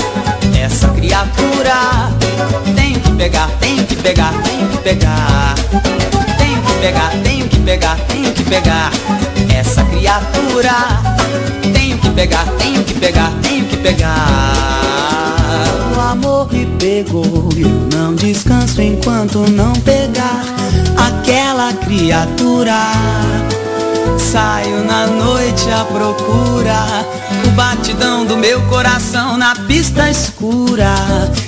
essa 0.57 0.88
criatura. 0.89 2.09
Tenho 2.74 3.01
que 3.01 3.11
pegar, 3.11 3.49
tenho 3.59 3.86
que 3.86 3.95
pegar, 3.97 4.32
tenho 4.43 4.69
que 4.69 4.78
pegar. 4.78 5.55
Tenho 6.38 6.61
que 6.61 6.74
pegar, 6.80 7.11
tenho 7.22 7.49
que 7.49 7.59
pegar, 7.59 7.97
tenho 8.07 8.32
que 8.32 8.43
pegar 8.43 8.91
essa 9.53 9.84
criatura. 9.84 11.11
Pegar, 12.16 12.45
tenho 12.57 12.84
que 12.84 12.93
pegar, 12.95 13.32
tenho 13.41 13.66
que 13.66 13.78
pegar. 13.78 14.53
O 15.95 15.99
amor 15.99 16.51
me 16.51 16.66
pegou, 16.78 17.49
eu 17.57 17.70
não 17.97 18.14
descanso 18.16 18.82
enquanto 18.82 19.39
não 19.49 19.74
pegar 19.74 20.43
aquela 20.97 21.74
criatura. 21.74 22.76
Saio 24.18 24.84
na 24.86 25.07
noite 25.07 25.70
à 25.72 25.84
procura 25.86 27.05
o 27.47 27.51
batidão 27.51 28.26
do 28.26 28.38
meu 28.38 28.62
coração 28.64 29.38
na 29.38 29.55
pista 29.55 30.09
escura. 30.09 30.93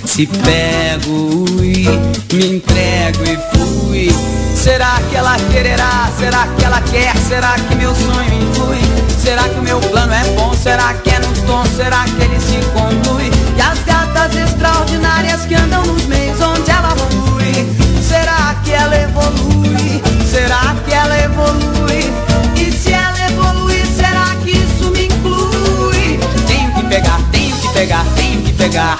Se 0.05 0.25
pego, 0.25 1.45
ui, 1.59 1.85
me 2.33 2.55
entrego 2.55 3.23
e 3.23 3.57
fui. 3.57 4.09
Será 4.55 4.99
que 5.09 5.15
ela 5.15 5.37
quererá? 5.51 6.09
Será 6.17 6.47
que 6.47 6.63
ela 6.63 6.81
quer? 6.81 7.15
Será 7.17 7.55
que 7.55 7.75
meu 7.75 7.93
sonho 7.93 8.49
influi? 8.49 9.02
Será 9.23 9.43
que 9.47 9.57
o 9.57 9.63
meu 9.63 9.79
plano 9.79 10.13
é 10.13 10.23
bom? 10.35 10.53
Será 10.53 10.93
que 10.95 11.09
é 11.09 11.17
no 11.17 11.33
tom? 11.47 11.63
Será 11.77 12.03
que 12.03 12.21
ele 12.21 12.37
se 12.41 12.57
conclui? 12.73 13.31
E 13.55 13.61
as 13.61 13.79
gatas 13.83 14.35
extraordinárias 14.35 15.45
que 15.45 15.55
andam 15.55 15.81
nos 15.85 16.05
meios 16.07 16.41
onde 16.41 16.69
ela 16.69 16.89
flui 16.89 17.65
Será 18.01 18.53
que 18.65 18.71
ela 18.73 18.93
evolui? 18.97 20.03
Será 20.29 20.75
que 20.85 20.93
ela 20.93 21.17
evolui? 21.19 22.13
E 22.57 22.69
se 22.69 22.91
ela 22.91 23.17
evolui, 23.31 23.81
será 23.95 24.35
que 24.43 24.57
isso 24.57 24.91
me 24.91 25.05
inclui? 25.05 26.19
Tenho 26.45 26.73
que 26.73 26.83
pegar, 26.87 27.21
tenho 27.31 27.55
que 27.55 27.67
pegar, 27.69 28.05
tenho 28.17 28.41
que 28.41 28.51
pegar 28.51 28.97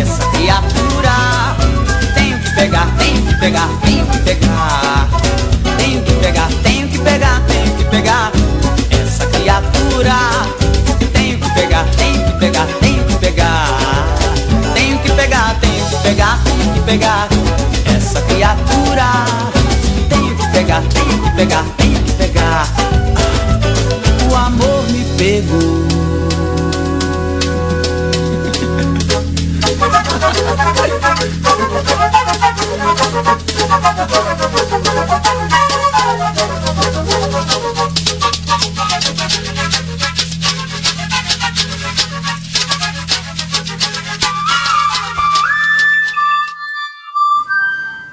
essa 0.00 0.24
criatura. 0.30 1.56
Tenho 2.14 2.38
que 2.38 2.50
pegar, 2.54 2.86
tenho 2.96 3.26
que 3.26 3.34
pegar, 3.34 3.68
tenho 3.82 4.06
que 4.06 4.18
pegar. 4.18 5.08
Tenho 5.78 6.02
que 6.04 6.12
pegar, 6.12 6.48
tenho 6.62 6.88
que 6.88 6.98
pegar, 7.00 7.40
tenho 7.48 7.76
que 7.76 7.84
pegar 7.86 8.37
criatura. 9.98 10.14
Tenho 11.12 11.38
que 11.38 11.50
pegar, 11.50 11.84
tenho 11.96 12.24
que 12.24 12.32
pegar, 12.38 12.66
tenho 12.80 13.04
que 13.04 13.16
pegar. 13.16 13.78
Tenho 14.74 14.98
que 15.00 15.10
pegar, 15.12 15.58
tenho 15.60 15.86
que 15.86 15.96
pegar, 15.96 16.40
tenho 16.44 16.72
que 16.74 16.80
pegar 16.80 17.28
essa 17.96 18.20
criatura. 18.22 19.24
Tenho 20.08 20.36
que 20.36 20.46
pegar, 20.48 20.82
tenho 20.82 21.22
que 21.22 21.30
pegar, 21.30 21.64
tenho 21.64 21.72
que 21.72 21.76
pegar. 21.76 21.87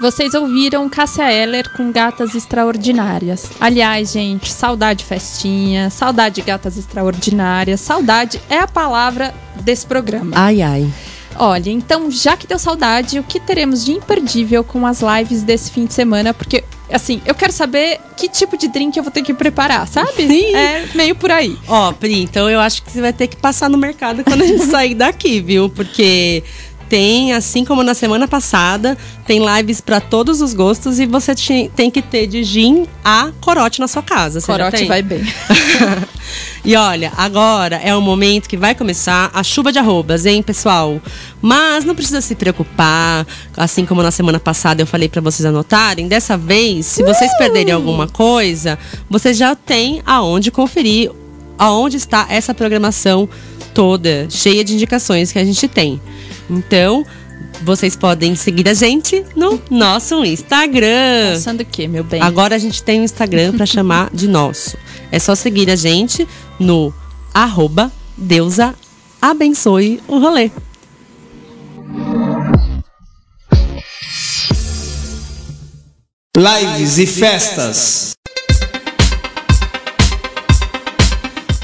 Vocês 0.06 0.36
ouviram 0.36 0.88
Cássia 0.88 1.34
Eller 1.34 1.68
com 1.76 1.91
Gatas 1.91 2.36
Extraordinárias. 2.36 3.49
Aliás, 3.60 4.12
gente, 4.12 4.53
saudade 4.53 5.03
festinha, 5.03 5.89
saudade 5.89 6.43
gatas 6.43 6.78
extraordinárias, 6.78 7.82
saudade 7.82 8.39
é 8.47 8.60
a 8.60 8.68
palavra 8.68 9.34
desse 9.62 9.84
programa. 9.84 10.30
Ai, 10.36 10.62
ai. 10.62 10.88
Olha, 11.39 11.72
então, 11.72 12.12
já 12.12 12.38
que 12.38 12.45
deu 12.45 12.60
saudade, 12.60 13.18
o 13.18 13.24
que 13.24 13.39
teremos 13.39 13.84
de 13.84 13.93
imperdível 13.93 14.64
com 14.64 14.86
as 14.86 15.01
lives 15.01 15.41
desse 15.41 15.72
fim 15.72 15.88
de 15.88 15.93
semana? 15.95 16.36
Porque, 16.36 16.64
assim, 16.91 17.20
eu 17.26 17.34
quero 17.34 17.51
saber 17.51 17.99
que 18.16 18.30
tipo 18.30 18.56
de 18.56 18.68
drink 18.68 18.95
eu 18.95 19.03
vou 19.03 19.12
ter 19.12 19.24
que 19.24 19.34
preparar, 19.34 19.88
sabe? 19.88 20.28
Sim. 20.28 20.56
É 20.56 20.88
meio 20.93 21.16
por 21.16 21.32
aí. 21.32 21.58
Ó, 21.68 21.91
Pri, 21.93 22.22
então 22.22 22.47
eu 22.47 22.60
acho 22.60 22.84
que 22.84 22.91
você 22.91 23.01
vai 23.01 23.12
ter 23.12 23.26
que 23.26 23.38
passar 23.38 23.72
no 23.72 23.78
mercado 23.78 24.24
quando 24.24 24.43
a 24.43 24.45
gente 24.45 24.66
sair 24.70 24.93
daqui, 24.93 25.41
viu? 25.41 25.68
Porque 25.68 26.43
tem, 26.95 27.33
assim 27.33 27.65
como 27.65 27.83
na 27.83 27.93
semana 27.93 28.25
passada, 28.25 28.97
tem 29.27 29.41
lives 29.57 29.81
pra 29.81 29.99
todos 29.99 30.39
os 30.39 30.53
gostos 30.53 30.97
e 30.97 31.05
você 31.05 31.35
ti- 31.35 31.69
tem 31.75 31.91
que 31.91 32.01
ter 32.01 32.25
de 32.25 32.41
gin 32.41 32.85
a 33.03 33.31
corote 33.41 33.81
na 33.81 33.87
sua 33.89 34.01
casa. 34.01 34.39
Corote 34.41 34.85
vai 34.87 35.01
bem. 35.01 35.19
E 36.63 36.75
olha, 36.75 37.11
agora 37.15 37.75
é 37.83 37.93
o 37.95 38.01
momento 38.01 38.47
que 38.49 38.57
vai 38.57 38.73
começar 38.73 39.29
a 39.33 39.43
chuva 39.43 39.71
de 39.71 39.77
arrobas, 39.77 40.25
hein, 40.25 40.41
pessoal? 40.41 40.99
Mas 41.41 41.85
não 41.85 41.93
precisa 41.93 42.21
se 42.21 42.33
preocupar, 42.33 43.27
assim 43.55 43.85
como 43.85 44.01
na 44.01 44.09
semana 44.09 44.39
passada 44.39 44.81
eu 44.81 44.87
falei 44.87 45.07
pra 45.07 45.21
vocês 45.21 45.45
anotarem. 45.45 46.07
Dessa 46.07 46.35
vez, 46.37 46.85
se 46.87 47.03
vocês 47.03 47.29
perderem 47.37 47.71
alguma 47.73 48.07
coisa, 48.07 48.79
vocês 49.09 49.37
já 49.37 49.53
têm 49.53 50.01
aonde 50.05 50.49
conferir 50.49 51.11
aonde 51.57 51.97
está 51.97 52.25
essa 52.29 52.53
programação 52.53 53.29
toda, 53.73 54.25
cheia 54.29 54.63
de 54.63 54.73
indicações 54.73 55.31
que 55.31 55.37
a 55.39 55.45
gente 55.45 55.67
tem. 55.67 56.01
Então, 56.49 57.05
vocês 57.61 57.95
podem 57.95 58.35
seguir 58.35 58.67
a 58.69 58.73
gente 58.73 59.23
no 59.35 59.61
nosso 59.69 60.23
Instagram. 60.23 61.33
Pensando 61.33 61.61
o 61.61 61.65
quê, 61.65 61.87
meu 61.87 62.03
bem? 62.03 62.21
Agora 62.21 62.55
a 62.55 62.59
gente 62.59 62.83
tem 62.83 63.01
um 63.01 63.03
Instagram 63.03 63.53
pra 63.53 63.65
chamar 63.65 64.09
de 64.13 64.27
nosso. 64.27 64.77
É 65.11 65.19
só 65.19 65.35
seguir 65.35 65.69
a 65.69 65.75
gente 65.75 66.27
no 66.59 66.93
arroba 67.33 67.91
deusa 68.17 68.73
abençoe 69.21 70.01
o 70.07 70.19
rolê. 70.19 70.51
Lives 76.37 76.97
e 76.97 77.07
festas. 77.07 78.14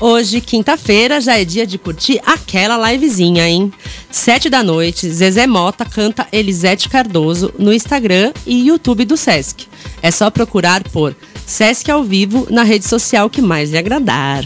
Hoje, 0.02 0.42
quinta-feira, 0.42 1.22
já 1.22 1.38
é 1.38 1.46
dia 1.46 1.64
de 1.64 1.78
curtir 1.78 2.20
aquela 2.26 2.92
livezinha, 2.92 3.48
hein? 3.48 3.72
Sete 4.10 4.50
da 4.50 4.64
noite, 4.64 5.08
Zezé 5.08 5.46
Mota 5.46 5.86
canta 5.86 6.28
Elisete 6.32 6.90
Cardoso 6.90 7.54
no 7.60 7.72
Instagram 7.72 8.34
e 8.44 8.68
YouTube 8.68 9.06
do 9.06 9.16
Sesc. 9.16 9.68
É 10.02 10.10
só 10.10 10.32
procurar 10.32 10.84
por 10.86 11.16
Sesc 11.46 11.92
ao 11.92 12.04
vivo 12.04 12.48
na 12.50 12.64
rede 12.64 12.88
social 12.88 13.30
que 13.30 13.44
mais 13.44 13.70
lhe 13.70 13.78
agradar. 13.78 14.44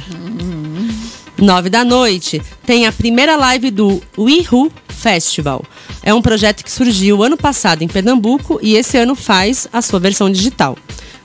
Nove 1.38 1.70
da 1.70 1.86
noite, 1.86 2.41
tem 2.66 2.86
a 2.86 2.91
primeira 2.91 3.38
live 3.38 3.72
do 3.72 4.01
WeHo 4.18 4.70
Festival. 4.89 5.64
É 6.03 6.14
um 6.14 6.22
projeto 6.22 6.66
que 6.66 6.72
surgiu 6.72 7.24
ano 7.24 7.38
passado 7.38 7.82
em 7.82 7.88
Pernambuco 7.88 8.60
e 8.62 8.76
esse 8.76 8.97
ano 8.97 9.16
faz 9.16 9.70
a 9.72 9.82
sua 9.82 10.01
versão 10.01 10.30
digital. 10.30 10.78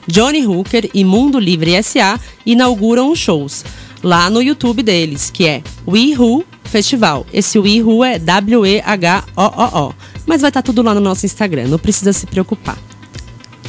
Johnny 0.07 0.47
Hooker 0.47 0.89
e 0.93 1.03
Mundo 1.03 1.37
Livre 1.37 1.83
SA 1.83 2.17
inauguram 2.45 3.11
os 3.11 3.19
shows 3.19 3.65
lá 4.03 4.29
no 4.29 4.41
YouTube 4.41 4.83
deles, 4.83 5.29
que 5.29 5.47
é 5.47 5.63
WeHo 5.87 6.43
Festival. 6.63 7.25
Esse 7.33 7.59
WeHo 7.59 8.03
é 8.03 8.17
W-E-H-O-O-O. 8.17 9.93
Mas 10.25 10.41
vai 10.41 10.49
estar 10.49 10.61
tudo 10.61 10.81
lá 10.81 10.93
no 10.93 11.01
nosso 11.01 11.25
Instagram, 11.25 11.67
não 11.67 11.79
precisa 11.79 12.13
se 12.13 12.25
preocupar. 12.25 12.77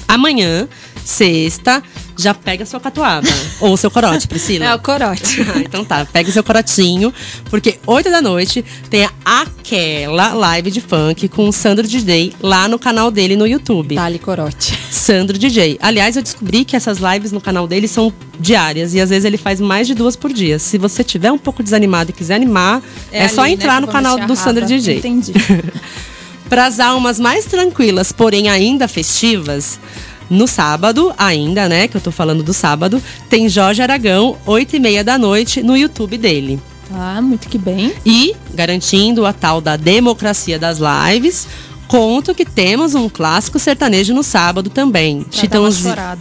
Amanhã, 0.06 0.68
sexta, 1.04 1.82
já 2.16 2.34
pega 2.34 2.64
sua 2.66 2.80
catuaba. 2.80 3.26
ou 3.60 3.76
seu 3.76 3.90
corote, 3.90 4.28
Priscila. 4.28 4.64
É 4.64 4.74
o 4.74 4.78
corote. 4.78 5.42
Ah, 5.52 5.58
então 5.58 5.84
tá, 5.84 6.06
pega 6.06 6.30
o 6.30 6.32
seu 6.32 6.42
corotinho, 6.42 7.12
porque 7.50 7.78
8 7.86 8.10
da 8.10 8.22
noite 8.22 8.64
tem 8.88 9.06
aquela 9.24 10.32
live 10.32 10.70
de 10.70 10.80
funk 10.80 11.28
com 11.28 11.48
o 11.48 11.52
Sandro 11.52 11.86
DJ 11.86 12.32
lá 12.40 12.68
no 12.68 12.78
canal 12.78 13.10
dele 13.10 13.36
no 13.36 13.46
YouTube. 13.46 13.96
Dali 13.96 14.18
corote. 14.18 14.78
Sandro 14.90 15.36
DJ. 15.36 15.78
Aliás, 15.82 16.16
eu 16.16 16.22
descobri 16.22 16.64
que 16.64 16.74
essas 16.76 16.98
lives 16.98 17.32
no 17.32 17.40
canal 17.40 17.66
dele 17.66 17.86
são 17.86 18.12
diárias 18.38 18.94
e 18.94 19.00
às 19.00 19.10
vezes 19.10 19.24
ele 19.24 19.36
faz 19.36 19.60
mais 19.60 19.86
de 19.86 19.94
duas 19.94 20.16
por 20.16 20.32
dia. 20.32 20.58
Se 20.58 20.78
você 20.78 21.04
tiver 21.04 21.32
um 21.32 21.38
pouco 21.38 21.62
desanimado 21.62 22.10
e 22.10 22.12
quiser 22.12 22.36
animar, 22.36 22.82
é, 23.10 23.28
só 23.28 23.42
ali, 23.42 23.50
né, 23.50 23.54
entrar 23.54 23.80
que 23.80 23.86
no 23.86 23.92
canal 23.92 24.18
do 24.18 24.36
Sandro. 24.36 24.64
DJ. 24.64 24.98
Entendi. 24.98 25.32
Para 26.48 26.66
as 26.66 26.78
almas 26.78 27.18
mais 27.18 27.46
tranquilas, 27.46 28.12
porém 28.12 28.50
ainda 28.50 28.86
festivas, 28.86 29.80
no 30.32 30.46
sábado, 30.46 31.12
ainda, 31.16 31.68
né? 31.68 31.86
Que 31.86 31.96
eu 31.96 32.00
tô 32.00 32.10
falando 32.10 32.42
do 32.42 32.52
sábado, 32.52 33.02
tem 33.28 33.48
Jorge 33.48 33.82
Aragão, 33.82 34.36
8 34.46 34.76
e 34.76 34.80
meia 34.80 35.04
da 35.04 35.18
noite, 35.18 35.62
no 35.62 35.76
YouTube 35.76 36.16
dele. 36.18 36.60
Tá, 36.88 37.20
muito 37.22 37.48
que 37.48 37.58
bem. 37.58 37.94
E 38.04 38.34
garantindo 38.54 39.24
a 39.24 39.32
tal 39.32 39.60
da 39.60 39.76
democracia 39.76 40.58
das 40.58 40.78
lives, 40.78 41.46
conto 41.88 42.34
que 42.34 42.44
temos 42.44 42.94
um 42.94 43.08
clássico 43.08 43.58
sertanejo 43.58 44.14
no 44.14 44.22
sábado 44.22 44.68
também. 44.70 45.24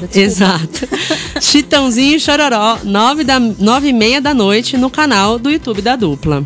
Desculpa. 0.08 0.20
Exato. 0.20 0.88
Chitãozinho 1.42 2.18
e 2.18 2.20
Chororó, 2.20 2.80
nove, 2.84 3.24
da, 3.24 3.40
nove 3.40 3.88
e 3.90 3.94
meia 3.94 4.22
da 4.22 4.34
noite, 4.34 4.78
no 4.78 4.90
canal 4.90 5.40
do 5.40 5.50
YouTube 5.50 5.82
da 5.82 5.96
dupla. 5.96 6.46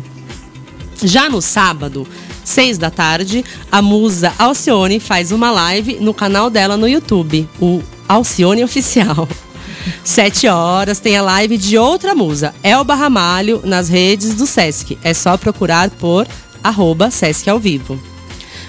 Já 1.02 1.28
no 1.28 1.42
sábado, 1.42 2.06
seis 2.46 2.78
da 2.78 2.90
tarde, 2.90 3.44
a 3.70 3.82
musa 3.82 4.32
Alcione 4.38 5.00
faz 5.00 5.32
uma 5.32 5.50
live 5.50 5.98
no 6.00 6.14
canal 6.14 6.48
dela 6.48 6.76
no 6.76 6.88
YouTube, 6.88 7.46
o 7.60 7.82
Alcione 8.08 8.62
Oficial. 8.62 9.28
Sete 10.02 10.46
horas 10.46 11.00
tem 11.00 11.16
a 11.16 11.22
live 11.22 11.58
de 11.58 11.76
outra 11.76 12.14
musa, 12.14 12.54
Elba 12.62 12.94
Ramalho, 12.94 13.60
nas 13.64 13.88
redes 13.88 14.34
do 14.34 14.46
Sesc. 14.46 14.96
É 15.02 15.12
só 15.12 15.36
procurar 15.36 15.90
por 15.90 16.26
arroba 16.62 17.10
Sesc 17.10 17.50
ao 17.50 17.58
vivo. 17.58 18.00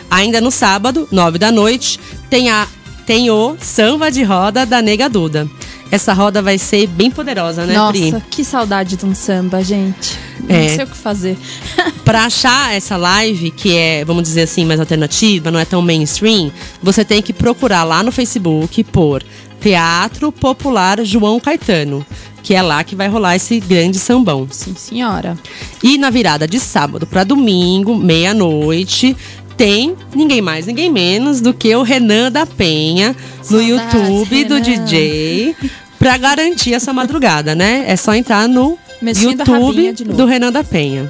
Ainda 0.09 0.41
no 0.41 0.51
sábado, 0.51 1.07
nove 1.11 1.37
da 1.37 1.51
noite, 1.51 1.99
tem, 2.29 2.49
a, 2.49 2.67
tem 3.05 3.29
o 3.29 3.55
Samba 3.61 4.11
de 4.11 4.23
Roda 4.23 4.65
da 4.65 4.81
Nega 4.81 5.07
Duda. 5.07 5.47
Essa 5.91 6.13
roda 6.13 6.41
vai 6.41 6.57
ser 6.57 6.85
bem 6.87 7.09
poderosa, 7.09 7.65
né, 7.65 7.73
Pri? 7.89 8.11
Nossa, 8.11 8.25
que 8.29 8.43
saudade 8.43 8.95
de 8.97 9.05
um 9.05 9.15
samba, 9.15 9.63
gente. 9.63 10.17
Não 10.47 10.55
É. 10.55 10.67
sei 10.75 10.83
o 10.83 10.87
que 10.87 10.97
fazer. 10.97 11.37
Pra 12.03 12.25
achar 12.25 12.73
essa 12.75 12.95
live, 12.97 13.51
que 13.51 13.75
é, 13.75 14.03
vamos 14.05 14.23
dizer 14.23 14.41
assim, 14.43 14.65
mais 14.65 14.79
alternativa, 14.79 15.49
não 15.51 15.59
é 15.59 15.65
tão 15.65 15.81
mainstream, 15.81 16.51
você 16.81 17.03
tem 17.05 17.21
que 17.21 17.33
procurar 17.33 17.83
lá 17.83 18.03
no 18.03 18.11
Facebook 18.11 18.83
por 18.85 19.23
Teatro 19.61 20.31
Popular 20.31 21.03
João 21.03 21.39
Caetano, 21.39 22.05
que 22.43 22.53
é 22.53 22.61
lá 22.61 22.83
que 22.83 22.95
vai 22.95 23.07
rolar 23.09 23.35
esse 23.35 23.59
grande 23.59 23.97
sambão. 23.99 24.47
Sim, 24.51 24.73
senhora. 24.75 25.37
E 25.83 25.97
na 25.97 26.09
virada 26.09 26.47
de 26.47 26.59
sábado 26.59 27.05
pra 27.07 27.23
domingo, 27.23 27.95
meia-noite, 27.95 29.15
tem 29.57 29.95
ninguém 30.13 30.41
mais, 30.41 30.67
ninguém 30.67 30.91
menos 30.91 31.41
do 31.41 31.53
que 31.53 31.75
o 31.75 31.81
Renan 31.81 32.31
da 32.31 32.45
Penha 32.45 33.15
no 33.49 33.59
Saudades, 33.59 33.93
YouTube 33.93 34.45
do 34.45 34.55
Renan. 34.55 34.85
DJ. 34.85 35.55
Pra 35.97 36.15
garantir 36.17 36.75
essa 36.75 36.93
madrugada, 36.93 37.55
né? 37.55 37.83
É 37.87 37.95
só 37.95 38.13
entrar 38.13 38.47
no 38.47 38.77
YouTube 39.01 39.91
do 40.13 40.25
Renan 40.25 40.51
da 40.51 40.63
Penha. 40.63 41.09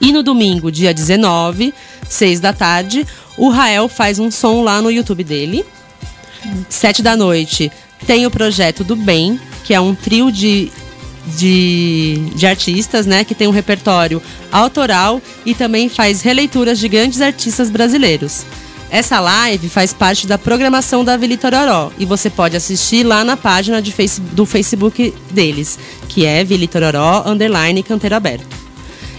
E 0.00 0.12
no 0.12 0.22
domingo, 0.22 0.70
dia 0.70 0.92
19, 0.92 1.74
6 2.08 2.38
da 2.38 2.52
tarde, 2.52 3.06
o 3.36 3.48
Rael 3.48 3.88
faz 3.88 4.18
um 4.18 4.30
som 4.30 4.62
lá 4.62 4.80
no 4.80 4.90
YouTube 4.90 5.24
dele. 5.24 5.64
Sete 6.68 7.02
da 7.02 7.16
noite 7.16 7.72
tem 8.06 8.26
o 8.26 8.30
projeto 8.30 8.84
do 8.84 8.94
Bem, 8.94 9.40
que 9.64 9.74
é 9.74 9.80
um 9.80 9.94
trio 9.94 10.30
de, 10.30 10.70
de, 11.36 12.30
de 12.34 12.46
artistas, 12.46 13.06
né? 13.06 13.24
Que 13.24 13.34
tem 13.34 13.46
um 13.48 13.52
repertório 13.52 14.22
autoral 14.50 15.20
e 15.44 15.54
também 15.54 15.88
faz 15.88 16.22
releituras 16.22 16.78
de 16.78 16.88
grandes 16.88 17.20
artistas 17.20 17.70
brasileiros. 17.70 18.44
Essa 18.90 19.20
live 19.20 19.68
faz 19.68 19.92
parte 19.92 20.26
da 20.26 20.38
programação 20.38 21.04
da 21.04 21.16
Vili 21.16 21.36
Tororó 21.36 21.92
e 21.98 22.06
você 22.06 22.30
pode 22.30 22.56
assistir 22.56 23.04
lá 23.04 23.22
na 23.22 23.36
página 23.36 23.82
de 23.82 23.92
face, 23.92 24.20
do 24.20 24.46
Facebook 24.46 25.12
deles, 25.30 25.78
que 26.08 26.24
é 26.24 26.42
Vili 26.42 26.66
Tororó 26.66 27.22
underline 27.26 27.82
canteiro 27.82 28.16
aberto. 28.16 28.46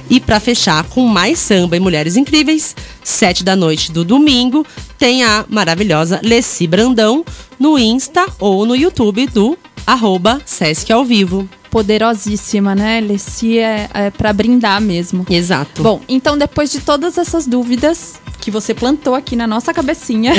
E 0.09 0.19
para 0.19 0.39
fechar 0.39 0.83
com 0.85 1.05
mais 1.05 1.37
samba 1.37 1.77
e 1.77 1.79
mulheres 1.79 2.17
incríveis, 2.17 2.75
sete 3.03 3.43
da 3.43 3.55
noite 3.55 3.91
do 3.91 4.03
domingo, 4.03 4.65
tem 4.97 5.23
a 5.23 5.45
maravilhosa 5.47 6.19
Leci 6.23 6.65
Brandão 6.65 7.23
no 7.59 7.77
Insta 7.77 8.25
ou 8.39 8.65
no 8.65 8.75
YouTube 8.75 9.27
do 9.27 9.55
arroba 9.85 10.41
Sesc 10.45 10.91
ao 10.91 11.05
vivo. 11.05 11.47
Poderosíssima, 11.69 12.75
né? 12.75 12.99
Leci 12.99 13.59
é, 13.59 13.89
é 13.93 14.09
para 14.09 14.33
brindar 14.33 14.81
mesmo. 14.81 15.25
Exato. 15.29 15.83
Bom, 15.83 16.01
então 16.07 16.37
depois 16.37 16.71
de 16.71 16.79
todas 16.79 17.17
essas 17.17 17.45
dúvidas 17.45 18.19
que 18.39 18.49
você 18.49 18.73
plantou 18.73 19.15
aqui 19.15 19.35
na 19.35 19.45
nossa 19.45 19.73
cabecinha, 19.73 20.33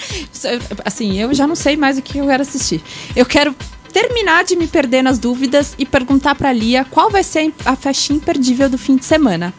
assim, 0.84 1.18
eu 1.18 1.32
já 1.32 1.46
não 1.46 1.54
sei 1.54 1.76
mais 1.76 1.98
o 1.98 2.02
que 2.02 2.18
eu 2.18 2.26
quero 2.26 2.42
assistir. 2.42 2.82
Eu 3.14 3.24
quero 3.24 3.54
terminar 3.92 4.44
de 4.44 4.56
me 4.56 4.66
perder 4.66 5.02
nas 5.02 5.18
dúvidas 5.18 5.74
e 5.78 5.84
perguntar 5.84 6.34
pra 6.34 6.52
Lia 6.52 6.84
qual 6.84 7.10
vai 7.10 7.22
ser 7.22 7.52
a 7.64 7.76
festinha 7.76 8.16
imperdível 8.16 8.68
do 8.68 8.78
fim 8.78 8.96
de 8.96 9.04
semana. 9.04 9.52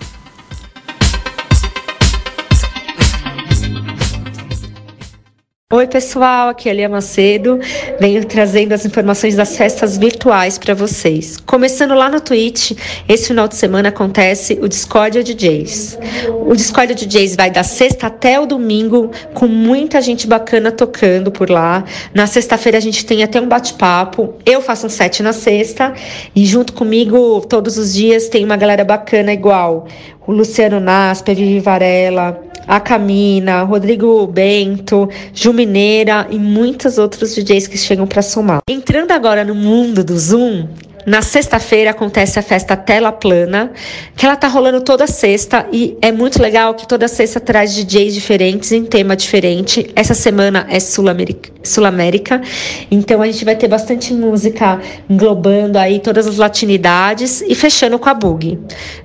Oi, 5.75 5.87
pessoal, 5.87 6.49
aqui 6.49 6.69
é 6.69 6.71
a 6.71 6.75
Lia 6.75 6.87
Macedo. 6.87 7.59
Venho 7.99 8.23
trazendo 8.25 8.73
as 8.73 8.85
informações 8.85 9.35
das 9.35 9.57
festas 9.57 9.97
virtuais 9.97 10.55
para 10.55 10.75
vocês. 10.75 11.37
Começando 11.37 11.95
lá 11.95 12.09
no 12.09 12.21
Twitch, 12.21 12.73
esse 13.09 13.29
final 13.29 13.47
de 13.47 13.55
semana 13.55 13.89
acontece 13.89 14.59
o 14.61 14.67
Discordia 14.67 15.23
DJs. 15.23 15.97
O 16.45 16.55
Discordia 16.55 16.95
DJs 16.95 17.35
vai 17.35 17.49
da 17.49 17.63
sexta 17.63 18.05
até 18.05 18.39
o 18.39 18.45
domingo, 18.45 19.09
com 19.33 19.47
muita 19.47 19.99
gente 19.99 20.27
bacana 20.27 20.71
tocando 20.71 21.31
por 21.31 21.49
lá. 21.49 21.83
Na 22.13 22.27
sexta-feira 22.27 22.77
a 22.77 22.81
gente 22.81 23.03
tem 23.03 23.23
até 23.23 23.41
um 23.41 23.47
bate-papo. 23.47 24.35
Eu 24.45 24.61
faço 24.61 24.85
um 24.85 24.89
set 24.89 25.23
na 25.23 25.33
sexta 25.33 25.91
e 26.35 26.45
junto 26.45 26.73
comigo 26.73 27.41
todos 27.49 27.79
os 27.79 27.95
dias 27.95 28.29
tem 28.29 28.45
uma 28.45 28.57
galera 28.57 28.85
bacana 28.85 29.33
igual 29.33 29.87
o 30.25 30.31
Luciano 30.31 30.79
Naspe, 30.79 31.33
Vivi 31.33 31.59
Varela, 31.59 32.39
a 32.67 32.79
Camina, 32.79 33.63
Rodrigo 33.63 34.25
Bento, 34.27 35.09
Ju 35.33 35.53
Mineira 35.65 36.27
e 36.29 36.37
muitos 36.37 36.97
outros 36.97 37.33
DJs 37.33 37.67
que 37.67 37.77
chegam 37.77 38.05
para 38.05 38.21
somar. 38.21 38.59
Entrando 38.67 39.11
agora 39.11 39.45
no 39.45 39.55
mundo 39.55 40.03
do 40.03 40.17
Zoom, 40.17 40.67
na 41.05 41.21
sexta-feira 41.21 41.91
acontece 41.91 42.39
a 42.39 42.41
festa 42.41 42.75
Tela 42.75 43.11
Plana, 43.11 43.71
que 44.15 44.25
ela 44.25 44.35
tá 44.35 44.47
rolando 44.47 44.81
toda 44.81 45.05
sexta 45.07 45.67
e 45.71 45.97
é 46.01 46.11
muito 46.11 46.41
legal 46.41 46.73
que 46.73 46.87
toda 46.87 47.07
sexta 47.07 47.39
traz 47.39 47.73
DJs 47.73 48.13
diferentes 48.13 48.71
em 48.71 48.85
tema 48.85 49.15
diferente. 49.15 49.91
Essa 49.95 50.13
semana 50.13 50.65
é 50.69 50.79
Sul-América, 50.79 51.51
Sul-América, 51.63 52.41
então 52.89 53.21
a 53.21 53.25
gente 53.25 53.43
vai 53.43 53.55
ter 53.55 53.67
bastante 53.67 54.13
música 54.13 54.79
englobando 55.09 55.77
aí 55.77 55.99
todas 55.99 56.27
as 56.27 56.37
latinidades 56.37 57.41
e 57.41 57.53
fechando 57.55 57.99
com 57.99 58.09
a 58.09 58.13
Bug. 58.13 58.59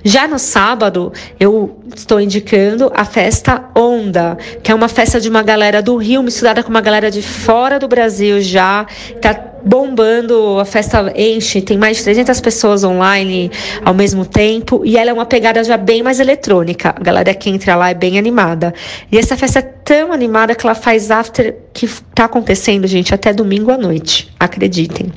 Já 0.05 0.29
no 0.29 0.39
sábado, 0.39 1.13
eu 1.39 1.79
estou 1.95 2.21
indicando 2.21 2.93
a 2.95 3.05
festa 3.05 3.71
Onda, 3.75 4.37
que 4.63 4.71
é 4.71 4.75
uma 4.75 4.89
festa 4.89 5.21
de 5.21 5.29
uma 5.29 5.43
galera 5.43 5.83
do 5.83 5.97
Rio 5.97 6.23
misturada 6.23 6.63
com 6.63 6.71
uma 6.71 6.81
galera 6.81 7.11
de 7.11 7.23
fora 7.23 7.79
do 7.79 7.89
Brasil 7.89 8.41
já, 8.41 8.87
tá 9.21 9.48
bombando, 9.65 10.59
a 10.59 10.65
festa 10.65 11.13
enche, 11.17 11.61
tem 11.61 11.77
mais 11.77 11.99
de 11.99 12.05
300 12.05 12.41
pessoas 12.41 12.85
online 12.85 13.51
ao 13.85 13.95
mesmo 13.95 14.25
tempo 14.25 14.83
e 14.85 14.97
ela 14.97 15.11
é 15.11 15.13
uma 15.13 15.27
pegada 15.27 15.63
já 15.65 15.77
bem 15.77 16.03
mais 16.03 16.21
eletrônica. 16.21 16.95
A 16.97 17.03
galera 17.03 17.35
que 17.35 17.51
entra 17.51 17.75
lá 17.75 17.91
é 17.91 17.95
bem 17.95 18.19
animada. 18.19 18.73
E 19.11 19.19
essa 19.19 19.37
festa 19.37 19.59
é 19.59 19.63
tão 19.63 20.13
animada 20.13 20.55
que 20.55 20.67
ela 20.67 20.75
faz 20.75 21.11
after 21.11 21.57
que 21.73 21.89
tá 22.15 22.25
acontecendo, 22.25 22.87
gente, 22.87 23.15
até 23.15 23.33
domingo 23.33 23.71
à 23.71 23.77
noite. 23.77 24.33
Acreditem. 24.39 25.13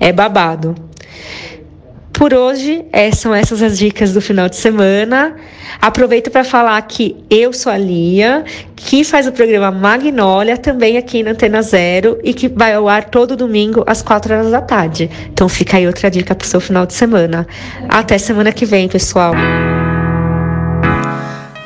É 0.00 0.12
babado. 0.12 0.74
Por 2.18 2.34
hoje, 2.34 2.84
é, 2.92 3.12
são 3.12 3.32
essas 3.32 3.62
as 3.62 3.78
dicas 3.78 4.12
do 4.12 4.20
final 4.20 4.48
de 4.48 4.56
semana. 4.56 5.36
Aproveito 5.80 6.32
para 6.32 6.42
falar 6.42 6.82
que 6.82 7.16
eu 7.30 7.52
sou 7.52 7.70
a 7.70 7.78
Lia, 7.78 8.44
que 8.74 9.04
faz 9.04 9.28
o 9.28 9.32
programa 9.32 9.70
Magnólia, 9.70 10.56
também 10.56 10.98
aqui 10.98 11.22
na 11.22 11.30
Antena 11.30 11.62
Zero, 11.62 12.18
e 12.24 12.34
que 12.34 12.48
vai 12.48 12.74
ao 12.74 12.88
ar 12.88 13.04
todo 13.04 13.36
domingo 13.36 13.84
às 13.86 14.02
4 14.02 14.34
horas 14.34 14.50
da 14.50 14.60
tarde. 14.60 15.08
Então 15.32 15.48
fica 15.48 15.76
aí 15.76 15.86
outra 15.86 16.10
dica 16.10 16.34
para 16.34 16.44
o 16.44 16.48
seu 16.48 16.60
final 16.60 16.84
de 16.86 16.94
semana. 16.94 17.46
Até 17.88 18.18
semana 18.18 18.50
que 18.50 18.66
vem, 18.66 18.88
pessoal. 18.88 19.32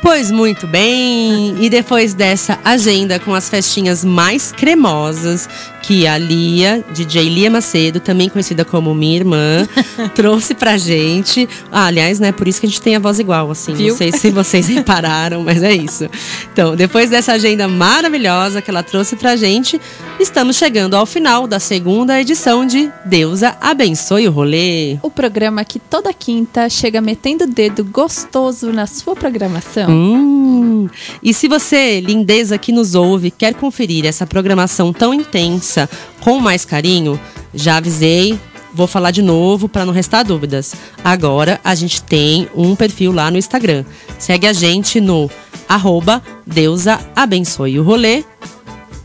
Pois 0.03 0.29
muito 0.29 0.67
bem, 0.67 1.55
e 1.59 1.69
depois 1.69 2.13
dessa 2.13 2.59
agenda 2.63 3.19
com 3.19 3.33
as 3.33 3.49
festinhas 3.49 4.05
mais 4.05 4.51
cremosas 4.51 5.49
que 5.83 6.07
a 6.07 6.17
Lia, 6.17 6.83
DJ 6.93 7.27
Lia 7.27 7.51
Macedo, 7.51 7.99
também 7.99 8.29
conhecida 8.29 8.63
como 8.63 8.95
minha 8.95 9.17
irmã, 9.17 9.67
trouxe 10.15 10.55
pra 10.55 10.77
gente. 10.77 11.47
Ah, 11.69 11.87
aliás, 11.87 12.21
né, 12.21 12.31
por 12.31 12.47
isso 12.47 12.61
que 12.61 12.65
a 12.65 12.69
gente 12.69 12.81
tem 12.81 12.95
a 12.95 12.99
voz 12.99 13.19
igual, 13.19 13.51
assim. 13.51 13.73
Viu? 13.73 13.89
Não 13.89 13.97
sei 13.97 14.11
se 14.13 14.31
vocês 14.31 14.67
repararam, 14.71 15.43
mas 15.43 15.61
é 15.61 15.73
isso. 15.73 16.09
Então, 16.51 16.73
depois 16.73 17.09
dessa 17.09 17.33
agenda 17.33 17.67
maravilhosa 17.67 18.61
que 18.61 18.71
ela 18.71 18.81
trouxe 18.81 19.17
pra 19.17 19.35
gente, 19.35 19.79
estamos 20.19 20.55
chegando 20.55 20.95
ao 20.95 21.05
final 21.05 21.45
da 21.45 21.59
segunda 21.59 22.19
edição 22.19 22.65
de 22.65 22.89
Deusa 23.03 23.57
Abençoe 23.59 24.25
o 24.27 24.31
Rolê. 24.31 24.97
O 25.01 25.11
programa 25.11 25.65
que 25.65 25.79
toda 25.79 26.13
quinta 26.13 26.69
chega 26.69 27.01
metendo 27.01 27.43
o 27.43 27.47
dedo 27.47 27.83
gostoso 27.83 28.71
na 28.71 28.87
sua 28.87 29.17
programação. 29.17 29.89
Hum. 29.89 30.87
E 31.21 31.33
se 31.33 31.49
você, 31.49 31.99
lindeza 31.99 32.57
que 32.57 32.71
nos 32.71 32.95
ouve, 32.95 33.31
quer 33.31 33.53
conferir 33.53 34.05
essa 34.05 34.25
programação 34.25 34.93
tão 34.93 35.13
intensa 35.13 35.72
com 36.19 36.39
mais 36.39 36.65
carinho, 36.65 37.19
já 37.53 37.77
avisei, 37.77 38.39
vou 38.73 38.87
falar 38.87 39.11
de 39.11 39.21
novo 39.21 39.69
para 39.69 39.85
não 39.85 39.93
restar 39.93 40.25
dúvidas. 40.25 40.73
Agora 41.03 41.59
a 41.63 41.75
gente 41.75 42.01
tem 42.01 42.49
um 42.55 42.75
perfil 42.75 43.11
lá 43.11 43.29
no 43.29 43.37
Instagram. 43.37 43.85
Segue 44.17 44.47
a 44.47 44.53
gente 44.53 44.99
no 44.99 45.29
arroba 45.67 46.21
Deusa 46.45 46.99
Abençoe 47.15 47.79
o 47.79 47.83
Rolê. 47.83 48.23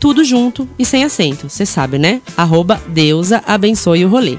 Tudo 0.00 0.24
junto 0.24 0.68
e 0.78 0.84
sem 0.84 1.02
acento, 1.04 1.48
você 1.48 1.66
sabe, 1.66 1.98
né? 1.98 2.22
Arroba 2.36 2.80
Deusa 2.88 3.42
Abençoe 3.46 4.04
o 4.04 4.08
Rolê. 4.08 4.38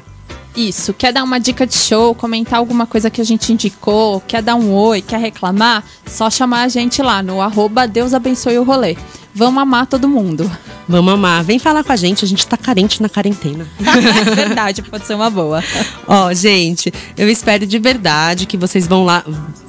Isso, 0.55 0.93
quer 0.93 1.13
dar 1.13 1.23
uma 1.23 1.39
dica 1.39 1.65
de 1.65 1.75
show, 1.75 2.15
comentar 2.15 2.59
alguma 2.59 2.85
coisa 2.85 3.09
que 3.09 3.21
a 3.21 3.23
gente 3.23 3.53
indicou, 3.53 4.19
quer 4.21 4.41
dar 4.41 4.55
um 4.55 4.73
oi, 4.73 5.01
quer 5.01 5.19
reclamar, 5.19 5.83
só 6.05 6.29
chamar 6.29 6.63
a 6.63 6.67
gente 6.67 7.01
lá 7.01 7.21
no 7.21 7.39
arroba 7.39 7.87
Deus 7.87 8.13
abençoe 8.13 8.57
o 8.57 8.63
rolê. 8.63 8.97
Vamos 9.39 9.61
amar 9.61 9.87
todo 9.87 10.09
mundo. 10.09 10.51
Vamos 10.85 11.13
amar. 11.13 11.41
Vem 11.45 11.57
falar 11.57 11.81
com 11.81 11.93
a 11.93 11.95
gente, 11.95 12.25
a 12.25 12.27
gente 12.27 12.45
tá 12.45 12.57
carente 12.57 13.01
na 13.01 13.07
quarentena. 13.07 13.65
É 14.19 14.35
verdade, 14.35 14.81
pode 14.81 15.05
ser 15.07 15.13
uma 15.13 15.29
boa. 15.29 15.63
Ó, 16.05 16.33
gente, 16.33 16.91
eu 17.17 17.29
espero 17.29 17.65
de 17.65 17.79
verdade 17.79 18.45
que 18.45 18.57
vocês 18.57 18.85
vão 18.85 19.05
lá. 19.05 19.23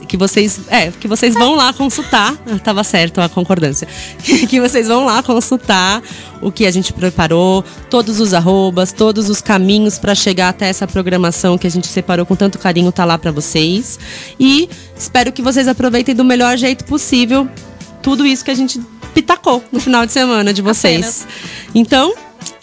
Que 0.08 0.16
vocês. 0.16 0.62
É, 0.68 0.90
que 0.90 1.06
vocês 1.06 1.34
vão 1.34 1.54
lá 1.54 1.72
consultar. 1.72 2.36
Ah, 2.50 2.58
Tava 2.58 2.82
certo 2.82 3.20
a 3.20 3.28
concordância. 3.28 3.86
Que 4.50 4.60
vocês 4.60 4.88
vão 4.88 5.04
lá 5.04 5.22
consultar 5.22 6.02
o 6.42 6.50
que 6.50 6.66
a 6.66 6.70
gente 6.72 6.92
preparou, 6.92 7.64
todos 7.88 8.18
os 8.18 8.34
arrobas, 8.34 8.90
todos 8.90 9.28
os 9.28 9.40
caminhos 9.40 10.00
para 10.00 10.16
chegar 10.16 10.48
até 10.48 10.68
essa 10.68 10.86
programação 10.86 11.56
que 11.56 11.66
a 11.66 11.70
gente 11.70 11.86
separou 11.86 12.26
com 12.26 12.34
tanto 12.34 12.58
carinho, 12.58 12.90
tá 12.90 13.04
lá 13.04 13.16
para 13.16 13.30
vocês. 13.30 14.00
E 14.38 14.68
espero 14.96 15.30
que 15.30 15.42
vocês 15.42 15.68
aproveitem 15.68 16.12
do 16.14 16.24
melhor 16.24 16.56
jeito 16.56 16.84
possível 16.84 17.48
tudo 18.02 18.26
isso 18.26 18.44
que 18.44 18.50
a 18.50 18.54
gente 18.54 18.80
pitacou 19.14 19.62
no 19.70 19.80
final 19.80 20.06
de 20.06 20.12
semana 20.12 20.52
de 20.52 20.62
vocês. 20.62 21.26
Então, 21.74 22.14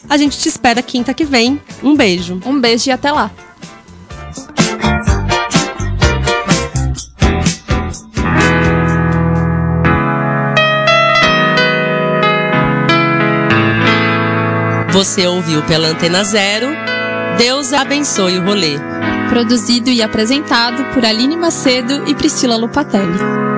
a 0.09 0.17
gente 0.17 0.37
te 0.37 0.47
espera 0.47 0.81
quinta 0.81 1.13
que 1.13 1.25
vem. 1.25 1.61
Um 1.83 1.95
beijo. 1.95 2.39
Um 2.45 2.59
beijo 2.59 2.89
e 2.89 2.91
até 2.91 3.11
lá. 3.11 3.31
Você 14.91 15.27
ouviu 15.27 15.61
pela 15.63 15.89
Antena 15.89 16.23
Zero. 16.23 16.67
Deus 17.37 17.71
abençoe 17.71 18.39
o 18.39 18.43
rolê. 18.43 18.79
Produzido 19.29 19.91
e 19.91 20.01
apresentado 20.01 20.83
por 20.93 21.05
Aline 21.05 21.35
Macedo 21.37 22.07
e 22.07 22.15
Priscila 22.15 22.55
Lupatelli. 22.55 23.56